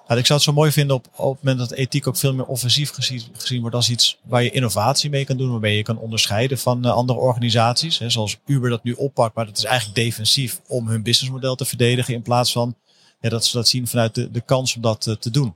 Ik 0.08 0.26
zou 0.26 0.34
het 0.34 0.42
zo 0.42 0.54
mooi 0.54 0.72
vinden 0.72 0.96
op, 0.96 1.04
het 1.04 1.44
moment 1.44 1.70
dat 1.70 1.72
ethiek 1.72 2.08
ook 2.08 2.18
veel 2.18 2.34
meer 2.34 2.46
offensief 2.46 2.92
gezien, 3.34 3.62
wordt 3.62 3.76
als 3.76 3.90
iets 3.90 4.18
waar 4.24 4.44
je 4.44 4.52
innovatie 4.52 5.10
mee 5.10 5.26
kan 5.26 5.38
doen, 5.38 5.52
waarmee 5.52 5.78
je 5.78 5.84
kan 5.84 5.98
onderscheiden 5.98 6.58
van 6.58 6.86
uh, 6.86 6.92
andere 6.92 7.20
organisaties. 7.20 8.02
Zoals 8.08 8.38
Uber 8.46 8.70
dat 8.70 8.84
nu 8.84 8.94
oppakt, 8.94 9.36
maar 9.36 9.46
dat 9.46 9.58
is 9.58 9.64
eigenlijk 9.64 9.96
defensief 9.96 10.62
om 10.68 10.88
hun 10.88 11.04
businessmodel 11.04 11.56
te 11.56 11.66
verdedigen 11.66 12.14
in 12.14 12.22
plaats 12.22 12.52
van 12.52 12.76
ja, 13.22 13.30
dat 13.30 13.46
ze 13.46 13.58
dat 13.58 13.68
zien 13.68 13.88
vanuit 13.88 14.16
de, 14.16 14.32
de 14.32 14.42
kans 14.42 14.76
om 14.76 14.82
dat 14.82 15.06
uh, 15.06 15.16
te 15.16 15.30
doen. 15.30 15.56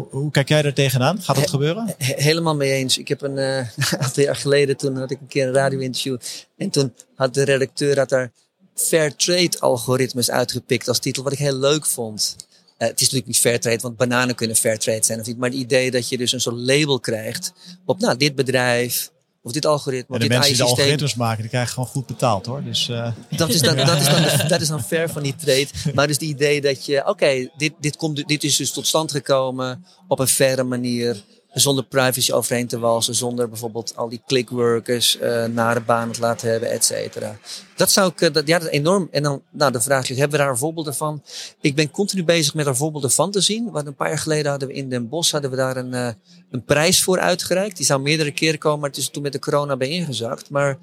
Hoe 0.00 0.30
kijk 0.30 0.48
jij 0.48 0.62
er 0.62 0.74
tegenaan? 0.74 1.22
Gaat 1.22 1.36
dat 1.36 1.50
gebeuren? 1.50 1.94
helemaal 1.98 2.56
mee 2.56 2.72
eens. 2.72 2.98
Ik 2.98 3.08
heb 3.08 3.22
een 3.22 3.36
uh, 3.60 3.68
aantal 3.98 4.22
jaar 4.22 4.36
geleden, 4.36 4.76
toen 4.76 4.96
had 4.96 5.10
ik 5.10 5.20
een 5.20 5.26
keer 5.26 5.46
een 5.46 5.54
radio-interview. 5.54 6.16
En 6.56 6.70
toen 6.70 6.94
had 7.14 7.34
de 7.34 7.42
redacteur 7.42 7.98
had 7.98 8.08
daar 8.08 8.32
fair 8.74 9.16
trade 9.16 9.60
algoritmes 9.60 10.30
uitgepikt 10.30 10.88
als 10.88 10.98
titel, 10.98 11.22
wat 11.22 11.32
ik 11.32 11.38
heel 11.38 11.58
leuk 11.58 11.86
vond. 11.86 12.36
Uh, 12.38 12.88
het 12.88 13.00
is 13.00 13.00
natuurlijk 13.00 13.26
niet 13.26 13.38
fair 13.38 13.60
trade, 13.60 13.80
want 13.80 13.96
bananen 13.96 14.34
kunnen 14.34 14.56
fair 14.56 14.78
trade 14.78 15.04
zijn 15.04 15.20
of 15.20 15.26
niet. 15.26 15.38
Maar 15.38 15.50
het 15.50 15.58
idee 15.58 15.90
dat 15.90 16.08
je 16.08 16.18
dus 16.18 16.32
een 16.32 16.40
soort 16.40 16.56
label 16.56 17.00
krijgt 17.00 17.52
op 17.84 18.00
nou, 18.00 18.16
dit 18.16 18.34
bedrijf, 18.34 19.10
of 19.44 19.52
dit 19.52 19.66
algoritme. 19.66 20.18
De 20.18 20.28
dit 20.28 20.32
mensen 20.32 20.54
die 20.54 20.62
de 20.62 20.68
algoritmes 20.68 21.14
maken, 21.14 21.40
die 21.40 21.50
krijgen 21.50 21.72
gewoon 21.72 21.88
goed 21.88 22.06
betaald 22.06 22.46
hoor. 22.46 22.62
Dus, 22.62 22.88
uh... 22.88 23.12
dat, 23.36 23.48
is 23.48 23.60
dan, 23.60 23.76
dat, 23.76 24.00
is 24.00 24.04
dan, 24.04 24.48
dat 24.48 24.60
is 24.60 24.68
dan 24.68 24.84
ver 24.84 25.10
van 25.10 25.22
die 25.22 25.34
trade. 25.36 25.66
Maar 25.94 26.06
dus 26.06 26.16
het 26.16 26.24
idee 26.24 26.60
dat 26.60 26.86
je, 26.86 27.00
oké, 27.00 27.10
okay, 27.10 27.50
dit, 27.56 27.72
dit, 27.80 27.96
komt, 27.96 28.28
dit 28.28 28.44
is 28.44 28.56
dus 28.56 28.72
tot 28.72 28.86
stand 28.86 29.10
gekomen 29.10 29.84
op 30.08 30.18
een 30.18 30.28
faire 30.28 30.62
manier 30.62 31.22
zonder 31.54 31.84
privacy 31.84 32.32
overheen 32.32 32.66
te 32.66 32.78
walsen, 32.78 33.14
zonder 33.14 33.48
bijvoorbeeld 33.48 33.96
al 33.96 34.08
die 34.08 34.22
clickworkers 34.26 35.18
uh, 35.20 35.44
naar 35.44 35.74
de 35.74 35.80
baan 35.80 36.10
te 36.10 36.20
laten 36.20 36.50
hebben, 36.50 36.70
et 36.70 36.84
cetera. 36.84 37.38
Dat 37.76 37.90
zou 37.90 38.10
ik, 38.10 38.20
uh, 38.20 38.32
dat, 38.32 38.46
ja, 38.46 38.58
dat 38.58 38.68
is 38.68 38.74
enorm. 38.74 39.08
En 39.10 39.22
dan, 39.22 39.42
nou, 39.50 39.72
de 39.72 39.80
vraag 39.80 40.10
is, 40.10 40.18
hebben 40.18 40.38
we 40.38 40.44
daar 40.44 40.58
voorbeelden 40.58 40.94
van? 40.94 41.22
Ik 41.60 41.74
ben 41.74 41.90
continu 41.90 42.24
bezig 42.24 42.54
met 42.54 42.64
daar 42.64 42.76
voorbeelden 42.76 43.10
van 43.10 43.30
te 43.30 43.40
zien. 43.40 43.70
Want 43.70 43.86
een 43.86 43.94
paar 43.94 44.08
jaar 44.08 44.18
geleden 44.18 44.50
hadden 44.50 44.68
we 44.68 44.74
in 44.74 44.88
Den 44.88 45.08
Bosch 45.08 45.32
hadden 45.32 45.50
we 45.50 45.56
daar 45.56 45.76
een, 45.76 45.92
uh, 45.92 46.08
een 46.50 46.64
prijs 46.64 47.02
voor 47.02 47.18
uitgereikt. 47.18 47.76
Die 47.76 47.86
zou 47.86 48.00
meerdere 48.00 48.30
keren 48.32 48.58
komen, 48.58 48.80
maar 48.80 48.88
het 48.88 48.98
is 48.98 49.08
toen 49.08 49.22
met 49.22 49.32
de 49.32 49.38
corona 49.38 49.76
bij 49.76 49.88
ingezakt. 49.88 50.50
Maar 50.50 50.78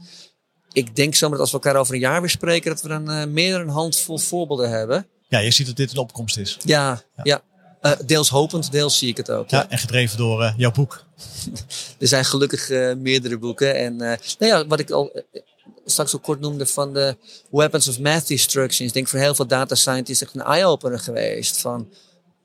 ik 0.71 0.95
denk 0.95 1.15
zomaar 1.15 1.37
dat 1.37 1.51
als 1.51 1.51
we 1.51 1.63
elkaar 1.63 1.81
over 1.81 1.93
een 1.93 1.99
jaar 1.99 2.21
weer 2.21 2.29
spreken, 2.29 2.69
dat 2.69 2.81
we 2.81 2.87
dan 2.87 3.33
meer 3.33 3.51
dan 3.51 3.61
een 3.61 3.69
handvol 3.69 4.17
voorbeelden 4.17 4.69
hebben. 4.69 5.07
Ja, 5.27 5.39
je 5.39 5.51
ziet 5.51 5.67
dat 5.67 5.75
dit 5.75 5.91
een 5.91 5.97
opkomst 5.97 6.37
is. 6.37 6.57
Ja, 6.63 7.01
ja. 7.15 7.23
ja. 7.23 7.41
Uh, 7.81 7.91
deels 8.05 8.29
hopend, 8.29 8.71
deels 8.71 8.97
zie 8.97 9.09
ik 9.09 9.17
het 9.17 9.31
ook. 9.31 9.49
Ja, 9.49 9.57
ja. 9.57 9.69
en 9.69 9.77
gedreven 9.77 10.17
door 10.17 10.41
uh, 10.41 10.53
jouw 10.57 10.71
boek. 10.71 11.03
er 11.99 12.07
zijn 12.07 12.25
gelukkig 12.25 12.69
uh, 12.69 12.95
meerdere 12.95 13.37
boeken. 13.37 13.75
En 13.75 13.95
nou 13.95 14.17
ja, 14.39 14.67
wat 14.67 14.79
ik 14.79 14.91
al 14.91 15.23
straks 15.85 16.13
al 16.13 16.19
kort 16.19 16.39
noemde 16.39 16.65
van 16.65 16.93
de 16.93 17.17
Weapons 17.51 17.87
of 17.87 17.99
Math 17.99 18.27
Destruction. 18.27 18.87
Ik 18.87 18.93
denk 18.93 19.07
voor 19.07 19.19
heel 19.19 19.35
veel 19.35 19.47
data 19.47 19.75
scientists 19.75 20.23
echt 20.23 20.35
een 20.35 20.41
eye-opener 20.41 20.99
geweest. 20.99 21.57
Van 21.57 21.89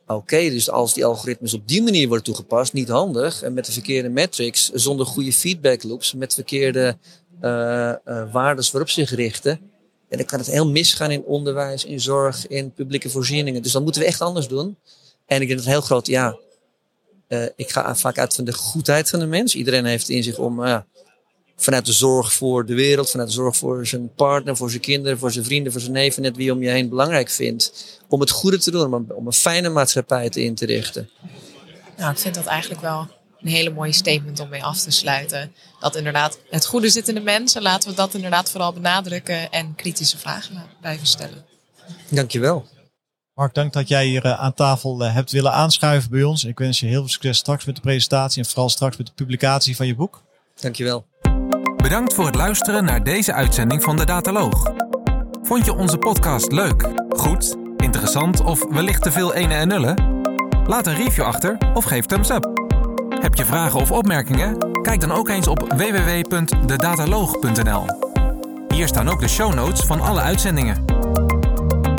oké, 0.03 0.13
okay, 0.13 0.51
dus 0.51 0.71
als 0.71 0.95
die 0.95 1.05
algoritmes 1.05 1.55
op 1.55 1.69
die 1.69 1.83
manier 1.83 2.07
worden 2.07 2.25
toegepast, 2.25 2.73
niet 2.73 2.89
handig. 2.89 3.43
En 3.43 3.55
met 3.55 3.67
de 3.67 3.73
verkeerde 3.73 4.09
metrics, 4.09 4.71
zonder 4.71 5.07
goede 5.07 5.33
feedback 5.33 5.83
loops, 5.83 6.15
met 6.15 6.35
verkeerde 6.35 6.99
waardes 8.33 8.71
waarop 8.71 8.91
ze 8.91 9.01
zich 9.01 9.11
richten. 9.11 9.61
En 10.09 10.17
dan 10.17 10.27
kan 10.27 10.39
het 10.39 10.51
heel 10.51 10.69
misgaan 10.69 11.11
in 11.11 11.25
onderwijs, 11.25 11.85
in 11.85 12.01
zorg, 12.01 12.47
in 12.47 12.73
publieke 12.73 13.11
voorzieningen. 13.11 13.63
Dus 13.63 13.73
dat 13.73 13.83
moeten 13.83 14.01
we 14.01 14.07
echt 14.07 14.21
anders 14.21 14.49
doen. 14.49 14.77
En 15.27 15.41
ik 15.41 15.49
denk 15.49 15.59
dat 15.59 15.69
heel 15.69 15.81
groot, 15.81 16.07
ja, 16.07 16.37
uh, 17.29 17.45
ik 17.57 17.71
ga 17.71 17.97
vaak 17.97 18.19
uit 18.19 18.35
van 18.35 18.45
de 18.45 18.53
goedheid 18.53 19.11
van 19.11 19.19
de 19.19 19.27
mens. 19.27 19.55
Iedereen 19.55 19.85
heeft 19.85 20.09
in 20.09 20.23
zich 20.23 20.39
om 20.39 20.63
uh, 20.63 20.79
vanuit 21.57 21.87
de 21.87 21.93
zorg 21.93 22.33
voor 22.33 22.67
de 22.67 22.75
wereld, 22.75 23.11
vanuit 23.11 23.29
de 23.29 23.35
zorg 23.35 23.57
voor 23.57 23.87
zijn 23.87 24.15
partner, 24.15 24.57
voor 24.57 24.71
zijn 24.71 24.83
kinderen, 24.83 25.19
voor 25.19 25.33
zijn 25.33 25.45
vrienden, 25.45 25.73
voor 25.73 25.81
zijn 25.81 25.93
neven, 25.93 26.23
net 26.23 26.37
wie 26.37 26.53
om 26.53 26.63
je 26.63 26.69
heen 26.69 26.89
belangrijk 26.89 27.31
vindt. 27.31 27.73
Om 28.09 28.21
het 28.21 28.31
goede 28.31 28.59
te 28.59 28.71
doen, 28.71 28.95
om, 28.95 29.07
om 29.09 29.27
een 29.27 29.33
fijne 29.33 29.69
maatschappij 29.69 30.31
te 30.31 30.43
in 30.43 30.55
te 30.55 30.67
richten. 30.67 31.11
Nou, 31.97 32.13
ik 32.13 32.19
vind 32.19 32.35
dat 32.35 32.47
eigenlijk 32.47 32.81
wel 32.81 33.09
een 33.41 33.49
hele 33.49 33.71
mooie 33.71 33.93
statement 33.93 34.41
om 34.41 34.49
mee 34.49 34.65
af 34.65 34.81
te 34.81 34.91
sluiten. 34.91 35.53
Dat 35.81 35.97
inderdaad 35.97 36.39
het 36.51 36.67
goede 36.67 36.89
zit 36.89 37.09
in 37.09 37.15
de 37.15 37.21
mensen. 37.21 37.63
Laten 37.63 37.91
we 37.91 37.97
dat 37.97 38.15
inderdaad 38.15 38.51
vooral 38.51 38.73
benadrukken 38.73 39.51
en 39.51 39.75
kritische 39.75 40.19
vragen 40.19 40.63
blijven 40.81 41.07
stellen. 41.07 41.45
Dankjewel. 42.09 42.67
Mark, 43.37 43.55
dank 43.55 43.73
dat 43.73 43.89
jij 43.89 44.07
hier 44.07 44.35
aan 44.35 44.55
tafel 44.55 45.01
hebt 45.01 45.31
willen 45.31 45.53
aanschuiven 45.53 46.11
bij 46.11 46.23
ons. 46.23 46.45
Ik 46.45 46.59
wens 46.59 46.81
je 46.81 46.87
heel 46.87 47.01
veel 47.01 47.09
succes 47.09 47.39
straks 47.39 47.65
met 47.65 47.75
de 47.75 47.81
presentatie 47.81 48.43
en 48.43 48.49
vooral 48.49 48.69
straks 48.69 48.97
met 48.97 49.07
de 49.07 49.13
publicatie 49.15 49.77
van 49.77 49.87
je 49.87 49.95
boek. 49.95 50.23
Dankjewel. 50.61 51.07
Bedankt 51.77 52.15
voor 52.15 52.27
het 52.27 52.35
luisteren 52.35 52.85
naar 52.85 53.05
deze 53.05 53.33
uitzending 53.33 53.83
van 53.83 53.97
de 53.97 54.05
Dataloog. 54.05 54.73
Vond 55.43 55.65
je 55.65 55.75
onze 55.75 55.99
podcast 55.99 56.53
leuk, 56.53 56.89
goed, 57.09 57.57
interessant 57.77 58.41
of 58.41 58.69
wellicht 58.69 59.03
te 59.03 59.13
veel 59.13 59.35
ene 59.35 59.55
en 59.55 59.69
nullen? 59.69 60.23
Laat 60.67 60.87
een 60.87 60.97
review 60.97 61.25
achter 61.25 61.59
of 61.75 61.85
geef 61.85 62.07
thumbs 62.07 62.31
up. 62.31 62.51
Heb 63.21 63.35
je 63.35 63.45
vragen 63.45 63.81
of 63.81 63.93
opmerkingen? 63.93 64.83
Kijk 64.83 65.01
dan 65.01 65.13
ook 65.13 65.29
eens 65.29 65.47
op 65.47 65.73
www.dedataloog.nl. 65.77 67.85
Hier 68.69 68.87
staan 68.87 69.09
ook 69.09 69.21
de 69.21 69.29
show 69.29 69.55
notes 69.55 69.81
van 69.81 70.01
alle 70.01 70.21
uitzendingen. 70.21 70.86